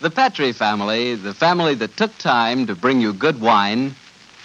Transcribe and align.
The 0.00 0.08
Petri 0.08 0.52
family, 0.52 1.14
the 1.14 1.34
family 1.34 1.74
that 1.74 1.94
took 1.94 2.16
time 2.16 2.66
to 2.68 2.74
bring 2.74 3.02
you 3.02 3.12
good 3.12 3.38
wine, 3.38 3.94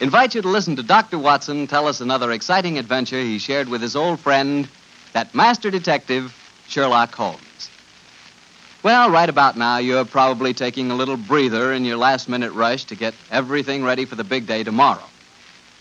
invite 0.02 0.36
you 0.36 0.42
to 0.42 0.50
listen 0.50 0.76
to 0.76 0.84
Dr. 0.84 1.18
Watson 1.18 1.66
tell 1.66 1.88
us 1.88 2.02
another 2.02 2.34
exciting 2.34 2.78
adventure 2.78 3.21
he 3.21 3.39
shared 3.39 3.70
with 3.70 3.82
his 3.82 3.96
old 3.96 4.20
friend, 4.20 4.68
that 5.14 5.34
master 5.34 5.71
detective, 5.71 6.36
Sherlock 6.68 7.15
Holmes. 7.15 7.70
Well, 8.84 9.10
right 9.10 9.29
about 9.29 9.56
now, 9.56 9.78
you're 9.78 10.04
probably 10.04 10.54
taking 10.54 10.92
a 10.92 10.96
little 10.96 11.15
breather 11.15 11.71
in 11.71 11.86
your 11.86 11.96
last 11.96 12.28
minute 12.28 12.51
rush 12.51 12.84
to 12.86 12.96
get 12.98 13.14
everything 13.32 13.82
ready 13.82 14.04
for 14.04 14.15
the 14.15 14.26
big 14.26 14.48
day 14.48 14.62
tomorrow. 14.62 15.06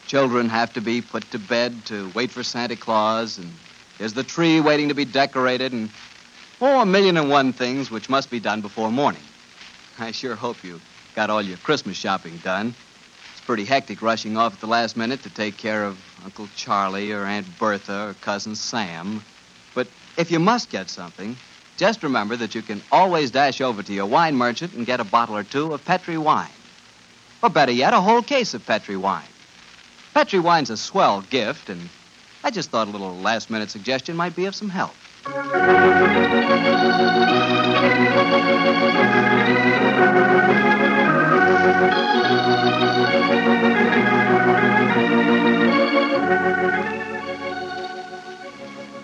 Children 0.07 0.49
have 0.51 0.73
to 0.75 0.81
be 0.81 1.03
put 1.03 1.29
to 1.33 1.39
bed 1.41 1.85
to 1.87 2.13
wait 2.15 2.31
for 2.31 2.45
Santa 2.45 2.77
Claus, 2.77 3.39
and 3.39 3.53
there's 3.99 4.15
the 4.15 4.23
tree 4.23 4.61
waiting 4.61 4.91
to 4.91 4.95
be 4.95 5.05
decorated, 5.05 5.73
and 5.73 5.91
oh, 6.61 6.83
a 6.83 6.87
million 6.87 7.17
and 7.17 7.29
one 7.29 7.53
things 7.53 7.91
which 7.91 8.09
must 8.09 8.31
be 8.31 8.39
done 8.39 8.61
before 8.61 8.93
morning. 8.93 9.21
I 9.99 10.11
sure 10.11 10.35
hope 10.35 10.65
you 10.65 10.81
got 11.15 11.31
all 11.31 11.41
your 11.41 11.57
Christmas 11.59 11.97
shopping 11.97 12.37
done. 12.39 12.75
It's 13.33 13.41
pretty 13.41 13.65
hectic 13.65 14.03
rushing 14.03 14.37
off 14.37 14.55
at 14.55 14.61
the 14.61 14.67
last 14.67 14.97
minute 14.97 15.23
to 15.23 15.31
take 15.31 15.57
care 15.57 15.85
of 15.85 15.99
Uncle 16.25 16.49
Charlie 16.57 17.13
or 17.13 17.25
Aunt 17.25 17.47
Bertha 17.59 18.09
or 18.09 18.15
Cousin 18.15 18.57
Sam. 18.57 19.23
But 19.75 19.87
if 20.17 20.33
you 20.33 20.41
must 20.41 20.71
get 20.71 20.91
something, 20.91 21.37
just 21.77 22.03
remember 22.03 22.35
that 22.37 22.55
you 22.55 22.63
can 22.63 22.83
always 22.91 23.31
dash 23.31 23.61
over 23.61 23.83
to 23.85 23.93
your 23.93 24.07
wine 24.07 24.35
merchant 24.35 24.73
and 24.75 24.85
get 24.85 24.99
a 24.99 25.05
bottle 25.05 25.37
or 25.37 25.45
two 25.45 25.73
of 25.73 25.85
Petri 25.85 26.19
wine. 26.19 26.51
Or 27.43 27.51
better 27.51 27.73
yet, 27.73 27.93
a 27.93 28.01
whole 28.01 28.23
case 28.23 28.55
of 28.55 28.67
Petri 28.67 28.97
wine. 28.97 29.23
Petri 30.13 30.41
wine's 30.41 30.71
a 30.71 30.77
swell 30.77 31.23
gift, 31.23 31.69
and 31.69 31.89
I 32.43 32.51
just 32.51 32.71
thought 32.71 32.89
a 32.89 32.91
little 32.91 33.15
last 33.17 33.51
minute 33.51 33.71
suggestion 33.71 34.17
might 34.17 34.35
be 34.35 34.47
of 34.47 34.55
some 34.55 34.71
help. 34.71 34.95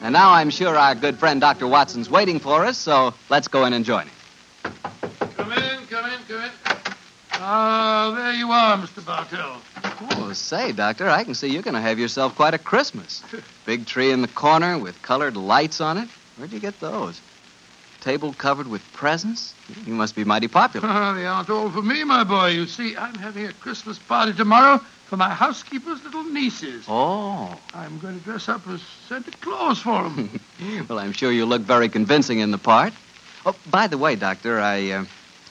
And 0.02 0.12
now 0.12 0.32
I'm 0.32 0.50
sure 0.50 0.76
our 0.76 0.94
good 0.94 1.18
friend 1.18 1.40
Dr. 1.40 1.66
Watson's 1.68 2.10
waiting 2.10 2.40
for 2.40 2.64
us, 2.64 2.76
so 2.78 3.14
let's 3.28 3.48
go 3.48 3.64
in 3.64 3.72
and 3.72 3.84
join 3.84 4.06
him. 4.06 4.72
Come 5.36 5.52
in, 5.52 5.86
come 5.88 6.06
in, 6.06 6.18
come 6.26 6.42
in. 6.42 6.50
Ah, 7.34 8.12
there 8.16 8.32
you 8.32 8.50
are, 8.50 8.76
Mr. 8.76 9.04
Bartell. 9.04 9.60
Oh, 10.16 10.32
say, 10.32 10.72
Doctor, 10.72 11.08
I 11.08 11.24
can 11.24 11.34
see 11.34 11.48
you're 11.48 11.62
going 11.62 11.74
to 11.74 11.80
have 11.80 11.98
yourself 11.98 12.34
quite 12.34 12.54
a 12.54 12.58
Christmas. 12.58 13.22
Big 13.66 13.86
tree 13.86 14.10
in 14.10 14.22
the 14.22 14.28
corner 14.28 14.78
with 14.78 15.00
colored 15.02 15.36
lights 15.36 15.80
on 15.80 15.98
it. 15.98 16.08
Where'd 16.36 16.52
you 16.52 16.60
get 16.60 16.80
those? 16.80 17.20
Table 18.00 18.32
covered 18.32 18.66
with 18.66 18.82
presents? 18.94 19.54
You 19.86 19.92
must 19.92 20.16
be 20.16 20.24
mighty 20.24 20.48
popular. 20.48 20.88
They 21.14 21.26
aren't 21.26 21.50
all 21.50 21.70
for 21.70 21.82
me, 21.82 22.02
my 22.04 22.24
boy. 22.24 22.48
You 22.48 22.66
see, 22.66 22.96
I'm 22.96 23.14
having 23.14 23.44
a 23.46 23.52
Christmas 23.52 23.98
party 23.98 24.32
tomorrow 24.32 24.78
for 25.06 25.16
my 25.18 25.28
housekeeper's 25.28 26.02
little 26.04 26.24
nieces. 26.24 26.86
Oh. 26.88 27.58
I'm 27.74 27.98
going 27.98 28.18
to 28.18 28.24
dress 28.24 28.48
up 28.48 28.66
as 28.68 28.80
Santa 29.08 29.30
Claus 29.42 29.80
for 29.80 30.04
them. 30.04 30.40
Well, 30.88 30.98
I'm 30.98 31.12
sure 31.12 31.32
you'll 31.32 31.48
look 31.48 31.62
very 31.62 31.88
convincing 31.88 32.38
in 32.38 32.50
the 32.50 32.58
part. 32.58 32.92
Oh, 33.44 33.54
by 33.70 33.86
the 33.86 33.98
way, 33.98 34.14
Doctor, 34.16 34.60
I, 34.60 34.90
uh, 34.90 35.04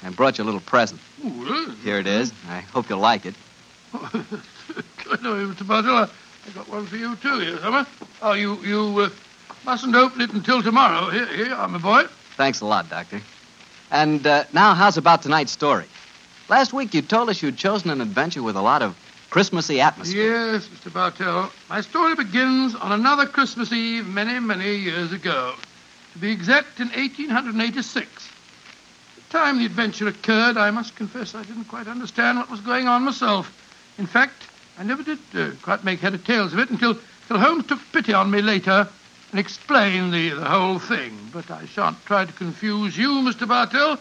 I 0.04 0.10
brought 0.12 0.38
you 0.38 0.44
a 0.44 0.46
little 0.46 0.60
present. 0.62 1.02
Ooh, 1.26 1.72
Here 1.84 2.00
it 2.00 2.08
is. 2.08 2.32
I 2.48 2.60
hope 2.60 2.90
you'll 2.90 3.00
like 3.00 3.26
it. 3.26 3.36
Good 3.92 5.24
know, 5.24 5.34
Mr. 5.48 5.68
Bartell. 5.68 6.10
I 6.48 6.50
got 6.54 6.70
one 6.70 6.86
for 6.86 6.96
you, 6.96 7.16
too, 7.18 7.40
here, 7.40 7.58
Summer. 7.60 7.86
Oh, 8.22 8.34
you, 8.34 8.56
you 8.58 9.00
uh, 9.00 9.10
mustn't 9.66 9.96
open 9.96 10.22
it 10.22 10.32
until 10.34 10.62
tomorrow. 10.62 11.10
Here, 11.10 11.26
here, 11.26 11.54
are, 11.54 11.68
my 11.68 11.80
boy. 11.80 12.06
Thanks 12.40 12.62
a 12.62 12.66
lot, 12.66 12.90
Doctor. 12.90 13.20
And 13.92 14.26
uh, 14.26 14.46
now, 14.54 14.74
how's 14.74 14.96
about 14.96 15.24
tonight's 15.24 15.52
story? 15.52 15.84
Last 16.48 16.72
week 16.72 16.94
you 16.94 17.02
told 17.02 17.28
us 17.28 17.44
you'd 17.44 17.58
chosen 17.58 17.90
an 17.90 18.00
adventure 18.00 18.42
with 18.42 18.56
a 18.56 18.62
lot 18.62 18.82
of 18.82 18.96
Christmassy 19.30 19.82
atmosphere. 19.82 20.54
Yes, 20.54 20.70
Mr. 20.70 20.94
Bartell. 20.94 21.52
My 21.70 21.82
story 21.82 22.16
begins 22.16 22.76
on 22.76 22.94
another 22.94 23.26
Christmas 23.26 23.74
Eve 23.74 24.08
many, 24.08 24.40
many 24.40 24.74
years 24.74 25.12
ago. 25.12 25.54
To 26.14 26.20
be 26.20 26.32
exact, 26.32 26.80
in 26.80 26.88
1886. 26.88 28.30
The 29.16 29.22
time 29.38 29.60
the 29.60 29.66
adventure 29.66 30.08
occurred, 30.08 30.56
I 30.56 30.72
must 30.72 30.96
confess 30.96 31.36
I 31.36 31.44
didn't 31.44 31.66
quite 31.66 31.90
understand 31.90 32.38
what 32.38 32.50
was 32.50 32.62
going 32.62 32.88
on 32.88 33.04
myself. 33.04 33.52
In 33.98 34.08
fact, 34.08 34.48
I 34.78 34.84
never 34.84 35.04
did 35.04 35.20
uh, 35.36 35.50
quite 35.62 35.84
make 35.84 36.00
head 36.00 36.14
or 36.14 36.20
tails 36.20 36.54
of 36.54 36.60
it 36.60 36.70
until, 36.70 36.92
until 37.24 37.38
Holmes 37.38 37.68
took 37.68 37.82
pity 37.92 38.14
on 38.14 38.32
me 38.32 38.42
later 38.42 38.88
and 39.32 39.40
explained 39.40 40.14
the, 40.14 40.30
the 40.30 40.46
whole 40.46 40.80
thing. 40.80 41.18
But 41.32 41.50
I 41.52 41.66
shan't 41.66 42.04
try 42.06 42.26
to 42.26 42.34
confuse 42.34 42.98
you, 42.98 43.10
Mr. 43.10 43.48
Bartell. 43.48 44.00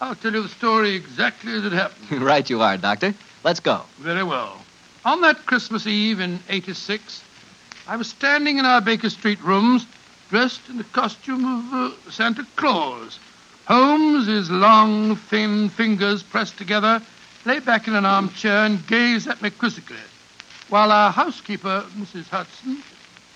I'll 0.00 0.14
tell 0.14 0.32
you 0.32 0.42
the 0.42 0.48
story 0.48 0.94
exactly 0.94 1.52
as 1.52 1.64
it 1.64 1.72
happened. 1.72 2.22
right 2.22 2.48
you 2.48 2.60
are, 2.60 2.76
Doctor. 2.76 3.14
Let's 3.44 3.60
go. 3.60 3.82
Very 3.98 4.24
well. 4.24 4.60
On 5.04 5.20
that 5.20 5.46
Christmas 5.46 5.86
Eve 5.86 6.20
in 6.20 6.40
86, 6.48 7.22
I 7.86 7.96
was 7.96 8.08
standing 8.08 8.58
in 8.58 8.64
our 8.64 8.80
Baker 8.80 9.10
Street 9.10 9.40
rooms, 9.42 9.86
dressed 10.30 10.68
in 10.68 10.78
the 10.78 10.84
costume 10.84 11.44
of 11.44 11.74
uh, 11.74 12.10
Santa 12.10 12.46
Claus. 12.56 13.18
Holmes, 13.66 14.26
his 14.26 14.50
long, 14.50 15.16
thin 15.16 15.68
fingers 15.68 16.22
pressed 16.22 16.58
together, 16.58 17.00
lay 17.44 17.60
back 17.60 17.86
in 17.86 17.94
an 17.94 18.04
armchair 18.04 18.64
and 18.64 18.86
gazed 18.86 19.28
at 19.28 19.40
me 19.40 19.50
quizzically, 19.50 19.96
while 20.68 20.90
our 20.90 21.12
housekeeper, 21.12 21.84
Mrs. 21.96 22.28
Hudson, 22.28 22.82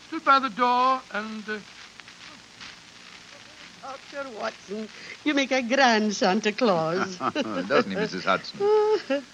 stood 0.09 0.25
by 0.25 0.39
the 0.39 0.51
door 0.51 1.01
and. 1.13 1.49
Uh, 1.49 1.59
Dr. 4.13 4.29
Watson, 4.39 4.89
you 5.25 5.33
make 5.33 5.51
a 5.51 5.63
grand 5.63 6.15
Santa 6.15 6.53
Claus. 6.53 7.17
Doesn't 7.69 7.91
he, 7.91 7.97
Mrs. 7.97 8.25
Hudson? 8.25 8.59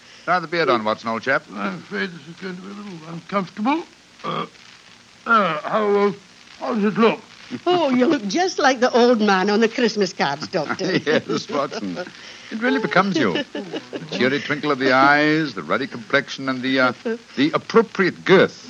Try 0.24 0.38
the 0.38 0.46
beard 0.46 0.68
on, 0.68 0.84
Watson, 0.84 1.08
old 1.08 1.22
chap. 1.22 1.42
I'm 1.52 1.74
afraid 1.74 2.10
this 2.10 2.28
is 2.28 2.36
going 2.36 2.56
to 2.56 2.62
be 2.62 2.68
a 2.68 2.74
little 2.74 3.08
uncomfortable. 3.08 3.82
Uh, 4.24 4.46
uh, 5.26 5.58
how, 5.60 5.96
uh, 5.96 6.12
how 6.60 6.74
does 6.74 6.84
it 6.84 6.98
look? 6.98 7.20
oh, 7.66 7.90
you 7.90 8.06
look 8.06 8.26
just 8.26 8.58
like 8.58 8.80
the 8.80 8.90
old 8.92 9.20
man 9.20 9.50
on 9.50 9.60
the 9.60 9.68
Christmas 9.68 10.12
cards, 10.12 10.46
Doctor. 10.48 10.96
yes, 11.06 11.48
Watson. 11.48 11.98
It 12.50 12.60
really 12.60 12.80
becomes 12.80 13.16
you. 13.16 13.32
The 13.32 14.06
cheery 14.12 14.40
twinkle 14.40 14.70
of 14.70 14.78
the 14.78 14.92
eyes, 14.92 15.54
the 15.54 15.62
ruddy 15.62 15.86
complexion, 15.86 16.48
and 16.48 16.62
the 16.62 16.80
uh, 16.80 16.92
the 17.36 17.50
appropriate 17.52 18.24
girth. 18.24 18.63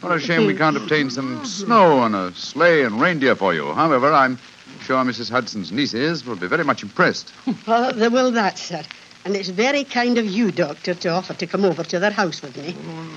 What 0.00 0.12
a 0.12 0.20
shame 0.20 0.46
we 0.46 0.54
can't 0.54 0.76
obtain 0.76 1.10
some 1.10 1.44
snow 1.44 2.02
and 2.04 2.14
a 2.14 2.34
sleigh 2.34 2.82
and 2.84 3.00
reindeer 3.00 3.34
for 3.36 3.54
you. 3.54 3.72
However, 3.72 4.12
I'm 4.12 4.38
sure 4.82 5.02
Mrs. 5.04 5.30
Hudson's 5.30 5.72
nieces 5.72 6.24
will 6.24 6.36
be 6.36 6.46
very 6.46 6.64
much 6.64 6.82
impressed. 6.82 7.32
Oh, 7.66 7.92
they 7.92 8.08
will 8.08 8.30
that, 8.32 8.58
sir. 8.58 8.82
And 9.24 9.36
it's 9.36 9.48
very 9.50 9.84
kind 9.84 10.18
of 10.18 10.26
you, 10.26 10.50
Doctor, 10.50 10.94
to 10.94 11.08
offer 11.10 11.32
to 11.34 11.46
come 11.46 11.64
over 11.64 11.84
to 11.84 12.00
their 12.00 12.10
house 12.10 12.42
with 12.42 12.56
me. 12.56 12.74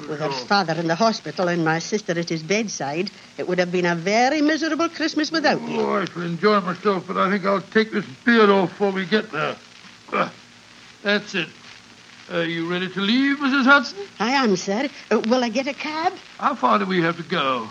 With 0.07 0.19
her 0.19 0.31
father 0.31 0.73
in 0.73 0.88
the 0.88 0.93
hospital 0.95 1.47
and 1.47 1.66
my 1.66 1.79
sister 1.79 2.17
at 2.17 2.29
his 2.29 2.43
bedside, 2.43 3.09
it 3.39 3.47
would 3.47 3.57
have 3.57 3.72
been 3.72 3.87
a 3.87 3.95
very 3.95 4.39
miserable 4.41 4.87
Christmas 4.87 5.31
without 5.31 5.59
you. 5.67 5.81
Oh, 5.81 5.93
I 5.95 6.05
shall 6.05 6.22
enjoy 6.22 6.59
myself, 6.61 7.05
but 7.07 7.17
I 7.17 7.31
think 7.31 7.43
I'll 7.45 7.59
take 7.61 7.91
this 7.91 8.05
beard 8.23 8.51
off 8.51 8.69
before 8.69 8.91
we 8.91 9.05
get 9.05 9.31
there. 9.31 9.55
That's 11.01 11.33
it. 11.35 11.49
Are 12.31 12.43
you 12.43 12.67
ready 12.69 12.89
to 12.89 13.01
leave, 13.01 13.37
Mrs. 13.37 13.65
Hudson? 13.65 13.99
I 14.19 14.31
am, 14.31 14.55
sir. 14.55 14.89
Uh, 15.11 15.19
will 15.27 15.43
I 15.43 15.49
get 15.49 15.67
a 15.67 15.73
cab? 15.73 16.13
How 16.39 16.55
far 16.55 16.79
do 16.79 16.85
we 16.85 17.01
have 17.01 17.17
to 17.17 17.23
go? 17.23 17.67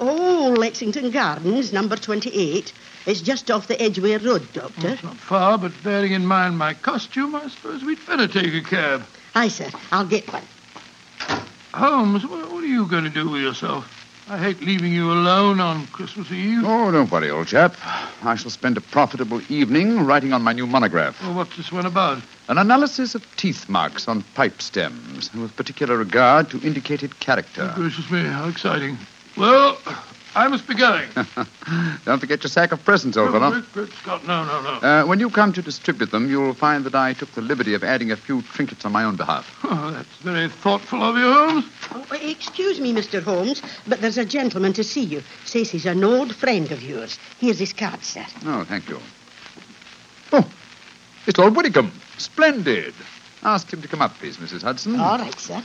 Oh, 0.00 0.54
Lexington 0.58 1.10
Gardens, 1.10 1.72
number 1.72 1.94
28. 1.96 2.72
It's 3.06 3.20
just 3.20 3.50
off 3.50 3.68
the 3.68 3.80
Edgware 3.80 4.18
Road, 4.18 4.46
Doctor. 4.52 4.88
It's 4.88 5.02
not 5.04 5.16
far, 5.16 5.56
but 5.56 5.72
bearing 5.84 6.12
in 6.12 6.26
mind 6.26 6.58
my 6.58 6.74
costume, 6.74 7.34
I 7.36 7.46
suppose 7.48 7.84
we'd 7.84 8.04
better 8.06 8.26
take 8.26 8.52
a 8.54 8.60
cab. 8.68 9.04
Aye, 9.36 9.48
sir. 9.48 9.70
I'll 9.92 10.06
get 10.06 10.30
one. 10.32 10.42
Holmes, 11.72 12.26
what 12.26 12.44
are 12.52 12.66
you 12.66 12.86
going 12.86 13.04
to 13.04 13.10
do 13.10 13.28
with 13.28 13.42
yourself? 13.42 14.01
I 14.28 14.38
hate 14.38 14.60
leaving 14.62 14.92
you 14.92 15.10
alone 15.10 15.60
on 15.60 15.86
Christmas 15.88 16.30
Eve. 16.30 16.62
Oh, 16.64 16.90
don't 16.90 17.10
worry, 17.10 17.30
old 17.30 17.48
chap. 17.48 17.74
I 18.22 18.34
shall 18.36 18.50
spend 18.50 18.76
a 18.76 18.80
profitable 18.80 19.42
evening 19.50 20.06
writing 20.06 20.32
on 20.32 20.42
my 20.42 20.52
new 20.52 20.66
monograph. 20.66 21.20
Well, 21.22 21.34
what's 21.34 21.56
this 21.56 21.72
one 21.72 21.86
about? 21.86 22.22
An 22.48 22.56
analysis 22.56 23.14
of 23.14 23.36
teeth 23.36 23.68
marks 23.68 24.08
on 24.08 24.22
pipe 24.34 24.62
stems, 24.62 25.32
with 25.34 25.54
particular 25.56 25.96
regard 25.96 26.50
to 26.50 26.60
indicated 26.62 27.18
character. 27.20 27.70
Oh, 27.72 27.80
gracious 27.80 28.10
me, 28.10 28.24
how 28.24 28.48
exciting. 28.48 28.96
Well, 29.36 29.76
I 30.34 30.48
must 30.48 30.66
be 30.66 30.74
going. 30.74 31.08
Don't 32.04 32.18
forget 32.18 32.42
your 32.42 32.48
sack 32.50 32.72
of 32.72 32.82
presents, 32.84 33.16
old 33.16 33.32
fellow. 33.32 33.50
Great, 33.50 33.72
great 33.72 33.92
Scott, 33.92 34.26
no, 34.26 34.44
no, 34.44 34.62
no. 34.62 34.70
Uh, 34.86 35.04
when 35.04 35.20
you 35.20 35.28
come 35.28 35.52
to 35.52 35.60
distribute 35.60 36.10
them, 36.10 36.28
you'll 36.30 36.54
find 36.54 36.84
that 36.84 36.94
I 36.94 37.12
took 37.12 37.30
the 37.32 37.42
liberty 37.42 37.74
of 37.74 37.84
adding 37.84 38.10
a 38.10 38.16
few 38.16 38.40
trinkets 38.40 38.84
on 38.86 38.92
my 38.92 39.04
own 39.04 39.16
behalf. 39.16 39.58
Oh, 39.64 39.90
that's 39.90 40.16
very 40.22 40.48
thoughtful 40.48 41.02
of 41.02 41.16
you, 41.16 41.30
Holmes. 41.30 41.64
Oh, 41.92 42.06
excuse 42.22 42.80
me, 42.80 42.94
Mr. 42.94 43.22
Holmes, 43.22 43.60
but 43.86 44.00
there's 44.00 44.18
a 44.18 44.24
gentleman 44.24 44.72
to 44.74 44.84
see 44.84 45.04
you. 45.04 45.22
Says 45.44 45.70
he's 45.70 45.86
an 45.86 46.02
old 46.02 46.34
friend 46.34 46.72
of 46.72 46.82
yours. 46.82 47.18
Here's 47.38 47.58
his 47.58 47.74
card, 47.74 48.02
sir. 48.02 48.24
Oh, 48.46 48.64
thank 48.64 48.88
you. 48.88 48.98
Oh, 50.32 50.48
it's 51.26 51.38
Lord 51.38 51.54
Whitcomb. 51.54 51.92
Splendid. 52.16 52.94
Ask 53.42 53.72
him 53.72 53.82
to 53.82 53.88
come 53.88 54.00
up, 54.00 54.14
please, 54.14 54.38
Mrs. 54.38 54.62
Hudson. 54.62 54.98
All 54.98 55.18
right, 55.18 55.38
sir. 55.38 55.62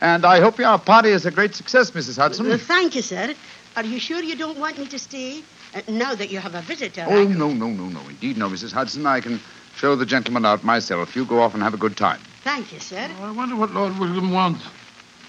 And 0.00 0.24
I 0.24 0.40
hope 0.40 0.58
your 0.58 0.78
party 0.78 1.10
is 1.10 1.26
a 1.26 1.30
great 1.30 1.54
success, 1.54 1.90
Mrs. 1.90 2.16
Hudson. 2.16 2.50
Uh, 2.50 2.56
thank 2.58 2.94
you, 2.94 3.02
sir. 3.02 3.34
Are 3.76 3.84
you 3.84 3.98
sure 3.98 4.22
you 4.22 4.36
don't 4.36 4.58
want 4.58 4.78
me 4.78 4.86
to 4.86 4.98
stay? 4.98 5.42
Uh, 5.74 5.80
now 5.88 6.14
that 6.14 6.30
you 6.30 6.38
have 6.38 6.54
a 6.54 6.62
visitor. 6.62 7.04
Oh, 7.08 7.22
I- 7.22 7.24
no, 7.24 7.48
no, 7.52 7.66
no, 7.68 7.84
no. 7.86 8.00
Indeed, 8.08 8.36
no, 8.36 8.48
Mrs. 8.48 8.72
Hudson. 8.72 9.04
I 9.06 9.20
can 9.20 9.40
show 9.76 9.96
the 9.96 10.06
gentleman 10.06 10.44
out 10.46 10.62
myself. 10.64 11.16
You 11.16 11.24
go 11.24 11.40
off 11.42 11.54
and 11.54 11.62
have 11.62 11.74
a 11.74 11.78
good 11.78 11.96
time. 11.96 12.20
Thank 12.44 12.72
you, 12.72 12.78
sir. 12.80 13.08
I 13.22 13.30
wonder 13.32 13.56
what 13.56 13.72
Lord 13.72 13.98
William 13.98 14.30
wants. 14.30 14.64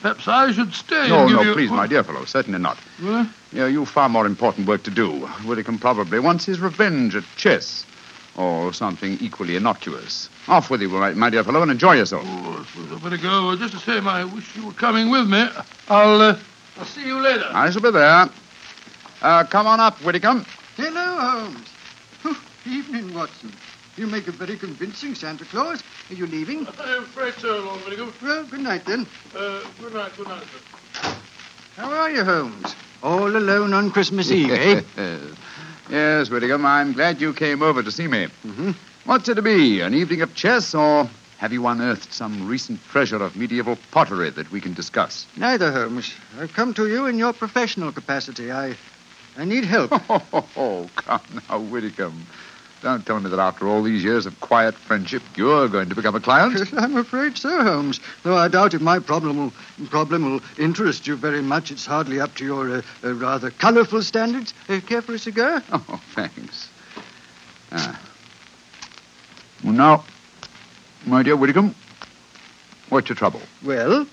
Perhaps 0.01 0.27
I 0.27 0.51
should 0.51 0.73
stay 0.73 1.07
No, 1.07 1.21
and 1.21 1.29
give 1.29 1.37
no, 1.37 1.43
you... 1.43 1.53
please, 1.53 1.71
my 1.71 1.87
dear 1.87 2.03
fellow. 2.03 2.25
Certainly 2.25 2.59
not. 2.59 2.77
Well, 3.01 3.27
You 3.51 3.59
know, 3.59 3.65
you've 3.67 3.89
far 3.89 4.09
more 4.09 4.27
important 4.27 4.67
work 4.67 4.83
to 4.83 4.91
do. 4.91 5.09
Whitcomb 5.45 5.79
probably 5.79 6.19
wants 6.19 6.45
his 6.45 6.59
revenge 6.59 7.15
at 7.15 7.23
chess. 7.37 7.85
Or 8.37 8.73
something 8.73 9.17
equally 9.21 9.55
innocuous. 9.55 10.29
Off 10.49 10.69
with 10.69 10.81
you, 10.81 10.89
my, 10.89 11.11
my 11.13 11.29
dear 11.29 11.41
fellow, 11.45 11.61
and 11.61 11.71
enjoy 11.71 11.93
yourself. 11.95 12.23
oh, 12.27 12.59
I 12.61 12.65
suppose 12.65 12.91
I'd 12.91 13.01
better 13.03 13.17
go. 13.17 13.55
Just 13.55 13.73
the 13.73 13.79
same, 13.79 14.09
I 14.09 14.25
wish 14.25 14.53
you 14.57 14.65
were 14.67 14.73
coming 14.73 15.09
with 15.09 15.29
me. 15.29 15.47
I'll, 15.87 16.19
uh, 16.21 16.37
I'll 16.77 16.85
see 16.85 17.05
you 17.05 17.19
later. 17.19 17.47
I 17.51 17.69
shall 17.69 17.81
be 17.81 17.91
there. 17.91 18.29
Uh, 19.21 19.43
come 19.45 19.65
on 19.67 19.79
up, 19.79 19.97
Whitcomb. 19.99 20.45
Hello, 20.75 21.17
Holmes. 21.19 21.69
Oh, 22.25 22.41
evening, 22.65 23.13
Watson. 23.13 23.53
You 23.95 24.07
make 24.07 24.27
a 24.27 24.31
very 24.31 24.57
convincing 24.57 25.15
Santa 25.15 25.45
Claus. 25.45 25.81
Are 26.09 26.13
you 26.13 26.27
leaving? 26.27 26.67
I'm 26.79 27.03
afraid 27.03 27.33
so, 27.35 27.59
Lord 27.59 27.79
Whittingham. 27.81 28.13
Well, 28.21 28.43
good 28.45 28.59
night 28.59 28.85
then. 28.85 29.07
Uh, 29.35 29.61
good 29.79 29.93
night, 29.93 30.11
good 30.17 30.27
night, 30.27 30.43
sir. 30.43 31.15
How 31.77 31.91
are 31.91 32.11
you, 32.11 32.23
Holmes? 32.23 32.75
All 33.01 33.35
alone 33.35 33.73
on 33.73 33.91
Christmas 33.91 34.29
Eve, 34.31 34.51
eh? 34.51 34.81
yes, 35.89 36.29
Whitcomb, 36.29 36.65
I'm 36.65 36.91
glad 36.93 37.21
you 37.21 37.33
came 37.33 37.61
over 37.61 37.81
to 37.83 37.91
see 37.91 38.07
me. 38.07 38.27
Mm-hmm. 38.45 38.71
What's 39.05 39.29
it 39.29 39.35
to 39.35 39.41
be? 39.41 39.79
An 39.81 39.93
evening 39.93 40.21
of 40.21 40.33
chess, 40.35 40.73
or 40.73 41.09
have 41.45 41.53
you 41.53 41.67
unearthed 41.67 42.11
some 42.11 42.47
recent 42.47 42.83
treasure 42.85 43.21
of 43.21 43.35
medieval 43.35 43.77
pottery 43.91 44.31
that 44.31 44.51
we 44.51 44.59
can 44.59 44.73
discuss? 44.73 45.27
Neither, 45.37 45.71
Holmes. 45.71 46.11
I've 46.39 46.51
come 46.53 46.73
to 46.73 46.87
you 46.87 47.05
in 47.05 47.19
your 47.19 47.33
professional 47.33 47.91
capacity. 47.91 48.51
I, 48.51 48.75
I 49.37 49.45
need 49.45 49.63
help. 49.63 49.91
Oh, 50.09 50.23
oh, 50.33 50.45
oh 50.57 50.89
come 50.95 51.21
now, 51.47 51.59
Whitcomb. 51.59 52.25
Don't 52.81 53.05
tell 53.05 53.19
me 53.19 53.29
that 53.29 53.37
after 53.37 53.67
all 53.67 53.83
these 53.83 54.03
years 54.03 54.25
of 54.25 54.39
quiet 54.39 54.73
friendship, 54.73 55.21
you're 55.35 55.67
going 55.67 55.87
to 55.87 55.93
become 55.93 56.15
a 56.15 56.19
client. 56.19 56.73
I'm 56.73 56.97
afraid 56.97 57.37
so, 57.37 57.63
Holmes. 57.63 57.99
Though 58.23 58.37
I 58.37 58.47
doubt 58.47 58.73
if 58.73 58.81
my 58.81 58.97
problem 58.97 59.37
will, 59.37 59.53
problem 59.89 60.25
will 60.25 60.41
interest 60.57 61.05
you 61.05 61.15
very 61.15 61.43
much. 61.43 61.69
It's 61.69 61.85
hardly 61.85 62.19
up 62.19 62.33
to 62.37 62.43
your 62.43 62.77
uh, 62.77 62.81
uh, 63.03 63.13
rather 63.13 63.51
colourful 63.51 64.01
standards. 64.01 64.55
Uh, 64.67 64.79
care 64.79 65.03
for 65.03 65.13
a 65.13 65.19
cigar? 65.19 65.61
Oh, 65.71 66.01
thanks. 66.15 66.69
Ah. 67.71 68.01
Well, 69.63 69.73
now, 69.73 70.03
my 71.05 71.21
dear 71.21 71.35
Whitcomb, 71.35 71.75
what's 72.89 73.09
your 73.09 73.15
trouble? 73.15 73.41
Well, 73.63 74.07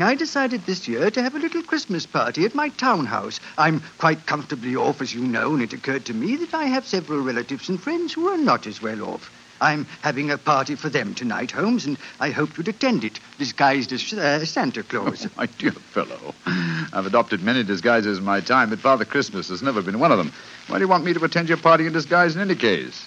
I 0.00 0.14
decided 0.14 0.64
this 0.64 0.88
year 0.88 1.10
to 1.10 1.22
have 1.22 1.34
a 1.34 1.38
little 1.38 1.62
Christmas 1.62 2.06
party 2.06 2.44
at 2.44 2.54
my 2.54 2.70
townhouse. 2.70 3.40
I'm 3.56 3.82
quite 3.98 4.26
comfortably 4.26 4.76
off, 4.76 5.02
as 5.02 5.14
you 5.14 5.20
know, 5.20 5.54
and 5.54 5.62
it 5.62 5.72
occurred 5.72 6.06
to 6.06 6.14
me 6.14 6.36
that 6.36 6.54
I 6.54 6.64
have 6.64 6.86
several 6.86 7.20
relatives 7.20 7.68
and 7.68 7.80
friends 7.80 8.12
who 8.12 8.28
are 8.28 8.38
not 8.38 8.66
as 8.66 8.80
well 8.80 9.02
off. 9.04 9.30
I'm 9.60 9.86
having 10.02 10.30
a 10.30 10.38
party 10.38 10.76
for 10.76 10.88
them 10.88 11.14
tonight, 11.14 11.50
Holmes, 11.50 11.84
and 11.84 11.98
I 12.20 12.30
hope 12.30 12.56
you'd 12.56 12.68
attend 12.68 13.04
it, 13.04 13.18
disguised 13.38 13.92
as 13.92 14.12
uh, 14.12 14.44
Santa 14.44 14.82
Claus. 14.84 15.26
My 15.36 15.46
dear 15.46 15.72
fellow, 15.72 16.34
I've 16.46 17.06
adopted 17.06 17.42
many 17.42 17.64
disguises 17.64 18.18
in 18.18 18.24
my 18.24 18.40
time, 18.40 18.70
but 18.70 18.78
Father 18.78 19.04
Christmas 19.04 19.48
has 19.48 19.62
never 19.62 19.82
been 19.82 19.98
one 19.98 20.12
of 20.12 20.18
them. 20.18 20.32
Why 20.68 20.78
do 20.78 20.84
you 20.84 20.88
want 20.88 21.04
me 21.04 21.12
to 21.12 21.24
attend 21.24 21.48
your 21.48 21.58
party 21.58 21.86
in 21.86 21.92
disguise 21.92 22.36
in 22.36 22.40
any 22.40 22.54
case? 22.54 23.06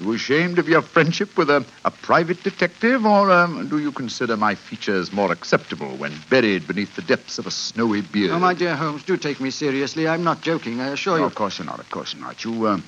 You 0.00 0.12
ashamed 0.14 0.58
of 0.58 0.66
your 0.66 0.80
friendship 0.80 1.36
with 1.36 1.50
a, 1.50 1.62
a 1.84 1.90
private 1.90 2.42
detective, 2.42 3.04
or 3.04 3.30
um, 3.30 3.68
do 3.68 3.78
you 3.78 3.92
consider 3.92 4.34
my 4.34 4.54
features 4.54 5.12
more 5.12 5.30
acceptable 5.30 5.94
when 5.98 6.12
buried 6.30 6.66
beneath 6.66 6.96
the 6.96 7.02
depths 7.02 7.38
of 7.38 7.46
a 7.46 7.50
snowy 7.50 8.00
beard? 8.00 8.30
Oh, 8.32 8.38
my 8.38 8.54
dear 8.54 8.74
Holmes, 8.76 9.02
do 9.02 9.18
take 9.18 9.40
me 9.40 9.50
seriously. 9.50 10.08
I'm 10.08 10.24
not 10.24 10.40
joking, 10.40 10.80
I 10.80 10.88
assure 10.88 11.16
No, 11.18 11.24
you. 11.24 11.26
of 11.26 11.34
course 11.34 11.58
you're 11.58 11.66
not. 11.66 11.80
Of 11.80 11.90
course 11.90 12.14
you're 12.14 12.22
not. 12.24 12.42
You, 12.42 12.64
uh, 12.66 12.80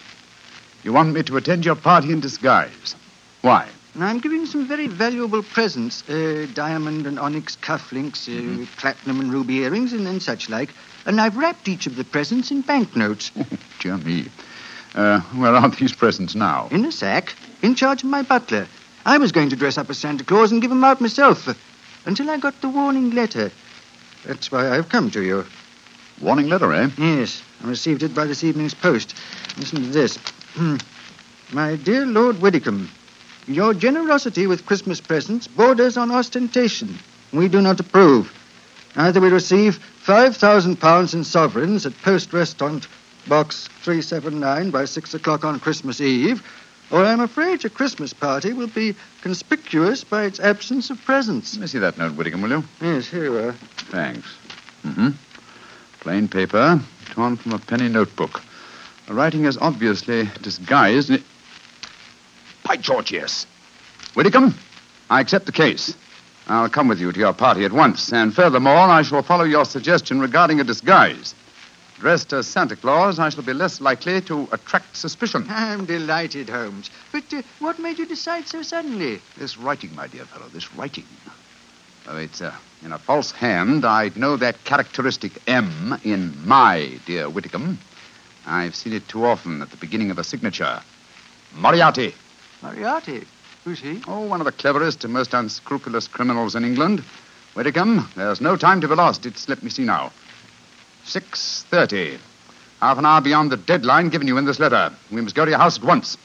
you 0.85 0.95
want 0.95 1.13
me 1.13 1.23
to 1.25 1.37
attend 1.37 1.67
your 1.67 1.75
party 1.77 2.13
in 2.13 2.21
disguise. 2.21 2.97
Why? 3.43 3.69
I'm 4.01 4.21
giving 4.21 4.47
some 4.47 4.67
very 4.67 4.87
valuable 4.87 5.43
presents 5.43 6.09
uh, 6.09 6.47
diamond 6.55 7.07
and 7.07 7.19
onyx 7.19 7.57
cufflinks, 7.57 8.27
uh, 8.27 8.41
Mm-hmm. 8.41 8.65
platinum 8.79 9.21
and 9.21 9.31
ruby 9.31 9.57
earrings, 9.59 9.93
and, 9.93 10.09
and 10.09 10.23
such 10.23 10.49
like. 10.49 10.71
And 11.05 11.21
I've 11.21 11.37
wrapped 11.37 11.69
each 11.69 11.87
of 11.87 11.97
the 11.97 12.05
presents 12.05 12.51
in 12.51 12.63
banknotes. 12.63 13.31
Dear 13.81 13.99
me. 13.99 14.29
Uh, 14.95 15.21
where 15.37 15.55
are 15.55 15.69
these 15.71 15.93
presents 15.93 16.35
now? 16.35 16.69
In 16.71 16.85
a 16.85 16.93
sack, 16.93 17.35
in 17.63 17.75
charge 17.75 18.03
of 18.03 18.11
my 18.11 18.23
butler. 18.23 18.67
I 19.07 19.19
was 19.19 19.33
going 19.33 19.49
to 19.51 19.57
dress 19.57 19.79
up 19.79 19.89
as 19.91 19.99
Santa 19.99 20.23
Claus 20.23 20.53
and 20.53 20.61
give 20.61 20.71
'em 20.71 20.85
out 20.85 21.01
myself, 21.01 21.49
uh, 21.49 21.55
until 22.05 22.31
I 22.31 22.37
got 22.37 22.61
the 22.61 22.69
warning 22.69 23.11
letter. 23.13 23.51
That's 24.25 24.53
why 24.53 24.71
I've 24.71 24.89
come 24.89 25.11
to 25.13 25.23
you. 25.23 25.45
Warning 26.21 26.49
letter, 26.49 26.73
eh? 26.73 26.89
Yes, 26.99 27.43
I 27.65 27.69
received 27.69 28.03
it 28.03 28.15
by 28.15 28.27
this 28.27 28.45
evening's 28.45 28.75
post. 28.75 29.15
Listen 29.57 29.83
to 29.83 29.89
this. 29.89 30.19
Hmm. 30.55 30.77
My 31.53 31.77
dear 31.77 32.07
Lord 32.07 32.41
Widdicombe, 32.41 32.89
your 33.47 33.75
generosity 33.75 34.47
with 34.47 34.67
Christmas 34.67 35.01
presents 35.01 35.49
borders 35.49 35.97
on 35.97 36.11
ostentation. 36.11 36.99
We 37.33 37.49
do 37.49 37.61
not 37.61 37.81
approve. 37.81 38.33
Either 38.95 39.21
we 39.21 39.31
receive 39.31 39.81
£5,000 40.05 41.15
in 41.15 41.25
sovereigns 41.25 41.87
at 41.87 42.01
Poste 42.03 42.31
Restante 42.33 42.87
Box 43.29 43.69
379 43.83 44.71
by 44.71 44.85
6 44.85 45.15
o'clock 45.15 45.45
on 45.45 45.61
Christmas 45.61 46.01
Eve, 46.01 46.43
or 46.91 47.05
I'm 47.05 47.21
afraid 47.21 47.63
your 47.63 47.71
Christmas 47.71 48.13
party 48.13 48.53
will 48.53 48.67
be 48.67 48.95
conspicuous 49.23 50.05
by 50.05 50.25
its 50.25 50.41
absence 50.41 50.91
of 50.91 51.03
presents. 51.05 51.55
Let 51.55 51.61
me 51.63 51.67
see 51.69 51.79
that 51.79 51.99
note, 51.99 52.15
Whittingham, 52.17 52.43
will 52.43 52.51
you? 52.51 52.65
Yes, 52.81 53.07
here 53.07 53.25
you 53.25 53.37
are. 53.39 53.53
Thanks. 53.91 54.29
Mm-hmm. 54.85 55.11
Plain 56.01 56.29
paper, 56.29 56.81
torn 57.11 57.37
from 57.37 57.53
a 57.53 57.59
penny 57.59 57.89
notebook. 57.89 58.41
The 59.07 59.15
writing 59.15 59.45
is 59.45 59.57
obviously 59.59 60.29
disguised. 60.43 61.11
it- 61.11 61.23
By 62.67 62.77
George, 62.77 63.13
yes. 63.13 63.47
Whittingham, 64.15 64.55
I 65.11 65.21
accept 65.21 65.47
the 65.47 65.53
case. 65.53 65.95
I'll 66.49 66.69
come 66.69 66.89
with 66.89 66.99
you 67.01 67.13
to 67.13 67.19
your 67.19 67.33
party 67.33 67.65
at 67.65 67.73
once, 67.73 68.13
and 68.13 68.35
furthermore, 68.35 68.77
I 68.77 69.03
shall 69.03 69.23
follow 69.23 69.45
your 69.45 69.65
suggestion 69.65 70.21
regarding 70.21 70.59
a 70.61 70.65
disguise. 70.65 71.37
Dressed 71.99 72.33
as 72.33 72.49
Santa 72.49 72.75
Claus, 72.75 73.19
I 73.19 73.29
shall 73.29 73.45
be 73.45 73.53
less 73.53 73.81
likely 73.81 74.21
to 74.23 74.49
attract 74.51 74.97
suspicion. 74.97 75.47
I'm 75.49 75.85
delighted, 75.85 76.49
Holmes. 76.49 76.91
But 77.13 77.33
uh, 77.33 77.43
what 77.61 77.79
made 77.79 77.99
you 77.99 78.07
decide 78.07 78.49
so 78.49 78.63
suddenly? 78.63 79.21
This 79.39 79.57
writing, 79.57 79.95
my 79.95 80.09
dear 80.09 80.25
fellow, 80.25 80.49
this 80.49 80.75
writing. 80.75 81.05
Oh, 82.09 82.17
it's 82.17 82.41
uh, 82.43 82.53
in 82.85 82.93
a 82.93 82.99
false 82.99 83.31
hand. 83.31 83.85
I'd 83.85 84.17
know 84.17 84.37
that 84.37 84.65
characteristic 84.65 85.41
M 85.47 86.01
in 86.03 86.35
my 86.47 86.99
dear 87.07 87.29
Whitcomb. 87.31 87.79
I've 88.47 88.75
seen 88.75 88.93
it 88.93 89.07
too 89.07 89.25
often 89.25 89.63
at 89.63 89.71
the 89.71 89.77
beginning 89.77 90.11
of 90.11 90.19
a 90.19 90.25
signature. 90.25 90.83
Moriarty. 91.55 92.15
Moriarty. 92.63 93.25
Who's 93.65 93.79
he? 93.79 94.03
Oh, 94.09 94.27
one 94.27 94.41
of 94.41 94.47
the 94.47 94.53
cleverest 94.53 95.05
and 95.05 95.13
most 95.13 95.35
unscrupulous 95.35 96.09
criminals 96.09 96.57
in 96.57 96.65
England. 96.65 97.05
Whitcomb, 97.55 98.09
there's 98.17 98.41
no 98.41 98.57
time 98.57 98.81
to 98.81 98.89
be 98.89 98.97
lost. 98.97 99.25
It's, 99.25 99.49
let 99.49 99.63
me 99.63 99.71
see 99.71 99.85
now. 99.85 100.11
6.30. 101.05 102.19
Half 102.81 102.99
an 102.99 103.07
hour 103.07 103.21
beyond 103.21 103.53
the 103.53 103.57
deadline 103.57 104.09
given 104.09 104.27
you 104.27 104.39
in 104.39 104.45
this 104.45 104.59
letter. 104.59 104.93
We 105.11 105.21
must 105.21 105.35
go 105.35 105.45
to 105.45 105.51
your 105.51 105.59
house 105.59 105.79
at 105.79 105.85
once. 105.85 106.17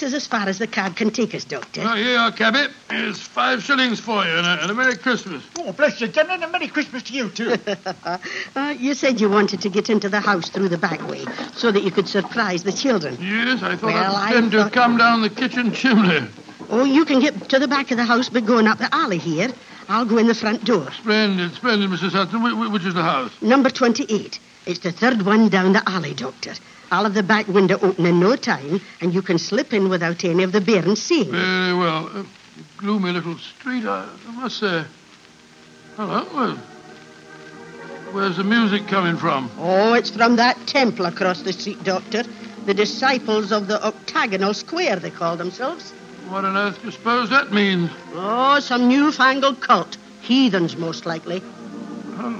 This 0.00 0.14
is 0.14 0.14
as 0.14 0.26
far 0.26 0.48
as 0.48 0.56
the 0.56 0.66
card 0.66 0.96
can 0.96 1.10
take 1.10 1.34
us, 1.34 1.44
Doctor. 1.44 1.82
Oh, 1.84 1.94
here 1.94 2.12
you 2.12 2.16
are, 2.16 2.32
cabby. 2.32 2.72
Here's 2.88 3.20
five 3.20 3.62
shillings 3.62 4.00
for 4.00 4.24
you 4.24 4.30
and 4.30 4.46
a, 4.46 4.62
and 4.62 4.70
a 4.70 4.74
Merry 4.74 4.96
Christmas. 4.96 5.44
Oh, 5.58 5.72
bless 5.72 6.00
you, 6.00 6.08
General, 6.08 6.36
and 6.36 6.44
a 6.44 6.48
Merry 6.48 6.68
Christmas 6.68 7.02
to 7.02 7.12
you, 7.12 7.28
too. 7.28 7.54
Uh, 8.56 8.74
you 8.78 8.94
said 8.94 9.20
you 9.20 9.28
wanted 9.28 9.60
to 9.60 9.68
get 9.68 9.90
into 9.90 10.08
the 10.08 10.18
house 10.18 10.48
through 10.48 10.70
the 10.70 10.78
back 10.78 11.06
way 11.06 11.24
so 11.54 11.70
that 11.70 11.82
you 11.82 11.90
could 11.90 12.08
surprise 12.08 12.62
the 12.62 12.72
children. 12.72 13.16
Yes, 13.20 13.62
I 13.62 13.76
thought 13.76 13.92
Well, 13.92 14.16
I'd 14.16 14.28
I 14.28 14.32
pretend 14.32 14.52
to 14.52 14.70
come 14.70 14.96
down 14.96 15.20
the 15.20 15.28
kitchen 15.28 15.70
chimney. 15.72 16.26
Oh, 16.70 16.84
you 16.84 17.04
can 17.04 17.20
get 17.20 17.50
to 17.50 17.58
the 17.58 17.68
back 17.68 17.90
of 17.90 17.98
the 17.98 18.04
house 18.04 18.30
by 18.30 18.40
going 18.40 18.66
up 18.66 18.78
the 18.78 18.92
alley 18.94 19.18
here. 19.18 19.50
I'll 19.88 20.06
go 20.06 20.16
in 20.16 20.26
the 20.28 20.34
front 20.34 20.64
door. 20.64 20.90
Splendid, 20.92 21.52
splendid, 21.52 21.90
Mrs. 21.90 22.12
Hudson. 22.12 22.40
Wh- 22.40 22.68
wh- 22.68 22.72
which 22.72 22.86
is 22.86 22.94
the 22.94 23.02
house? 23.02 23.32
Number 23.42 23.68
28. 23.68 24.40
It's 24.64 24.80
the 24.80 24.92
third 24.92 25.22
one 25.22 25.50
down 25.50 25.74
the 25.74 25.82
alley, 25.86 26.14
Doctor. 26.14 26.54
I'll 26.90 27.04
have 27.04 27.14
the 27.14 27.22
back 27.22 27.46
window 27.46 27.78
open 27.80 28.04
in 28.04 28.18
no 28.18 28.34
time, 28.34 28.80
and 29.00 29.14
you 29.14 29.22
can 29.22 29.38
slip 29.38 29.72
in 29.72 29.88
without 29.88 30.24
any 30.24 30.42
of 30.42 30.50
the 30.50 30.60
bairns 30.60 31.00
seeing. 31.00 31.30
Very 31.30 31.74
well. 31.74 32.10
Uh, 32.12 32.24
gloomy 32.78 33.12
little 33.12 33.38
street, 33.38 33.84
I, 33.84 34.08
I 34.28 34.32
must 34.32 34.58
say. 34.58 34.84
Hello. 35.96 36.26
Well, 36.34 36.56
where's 38.12 38.36
the 38.36 38.44
music 38.44 38.88
coming 38.88 39.16
from? 39.16 39.48
Oh, 39.58 39.94
it's 39.94 40.10
from 40.10 40.36
that 40.36 40.56
temple 40.66 41.06
across 41.06 41.42
the 41.42 41.52
street, 41.52 41.82
Doctor. 41.84 42.24
The 42.66 42.74
disciples 42.74 43.52
of 43.52 43.68
the 43.68 43.84
octagonal 43.86 44.52
square, 44.52 44.96
they 44.96 45.10
call 45.10 45.36
themselves. 45.36 45.92
What 46.28 46.44
on 46.44 46.56
earth 46.56 46.80
do 46.80 46.86
you 46.86 46.92
suppose 46.92 47.30
that 47.30 47.52
means? 47.52 47.90
Oh, 48.14 48.58
some 48.60 48.88
newfangled 48.88 49.60
cult. 49.60 49.96
Heathens, 50.22 50.76
most 50.76 51.06
likely. 51.06 51.40
Hello, 52.16 52.30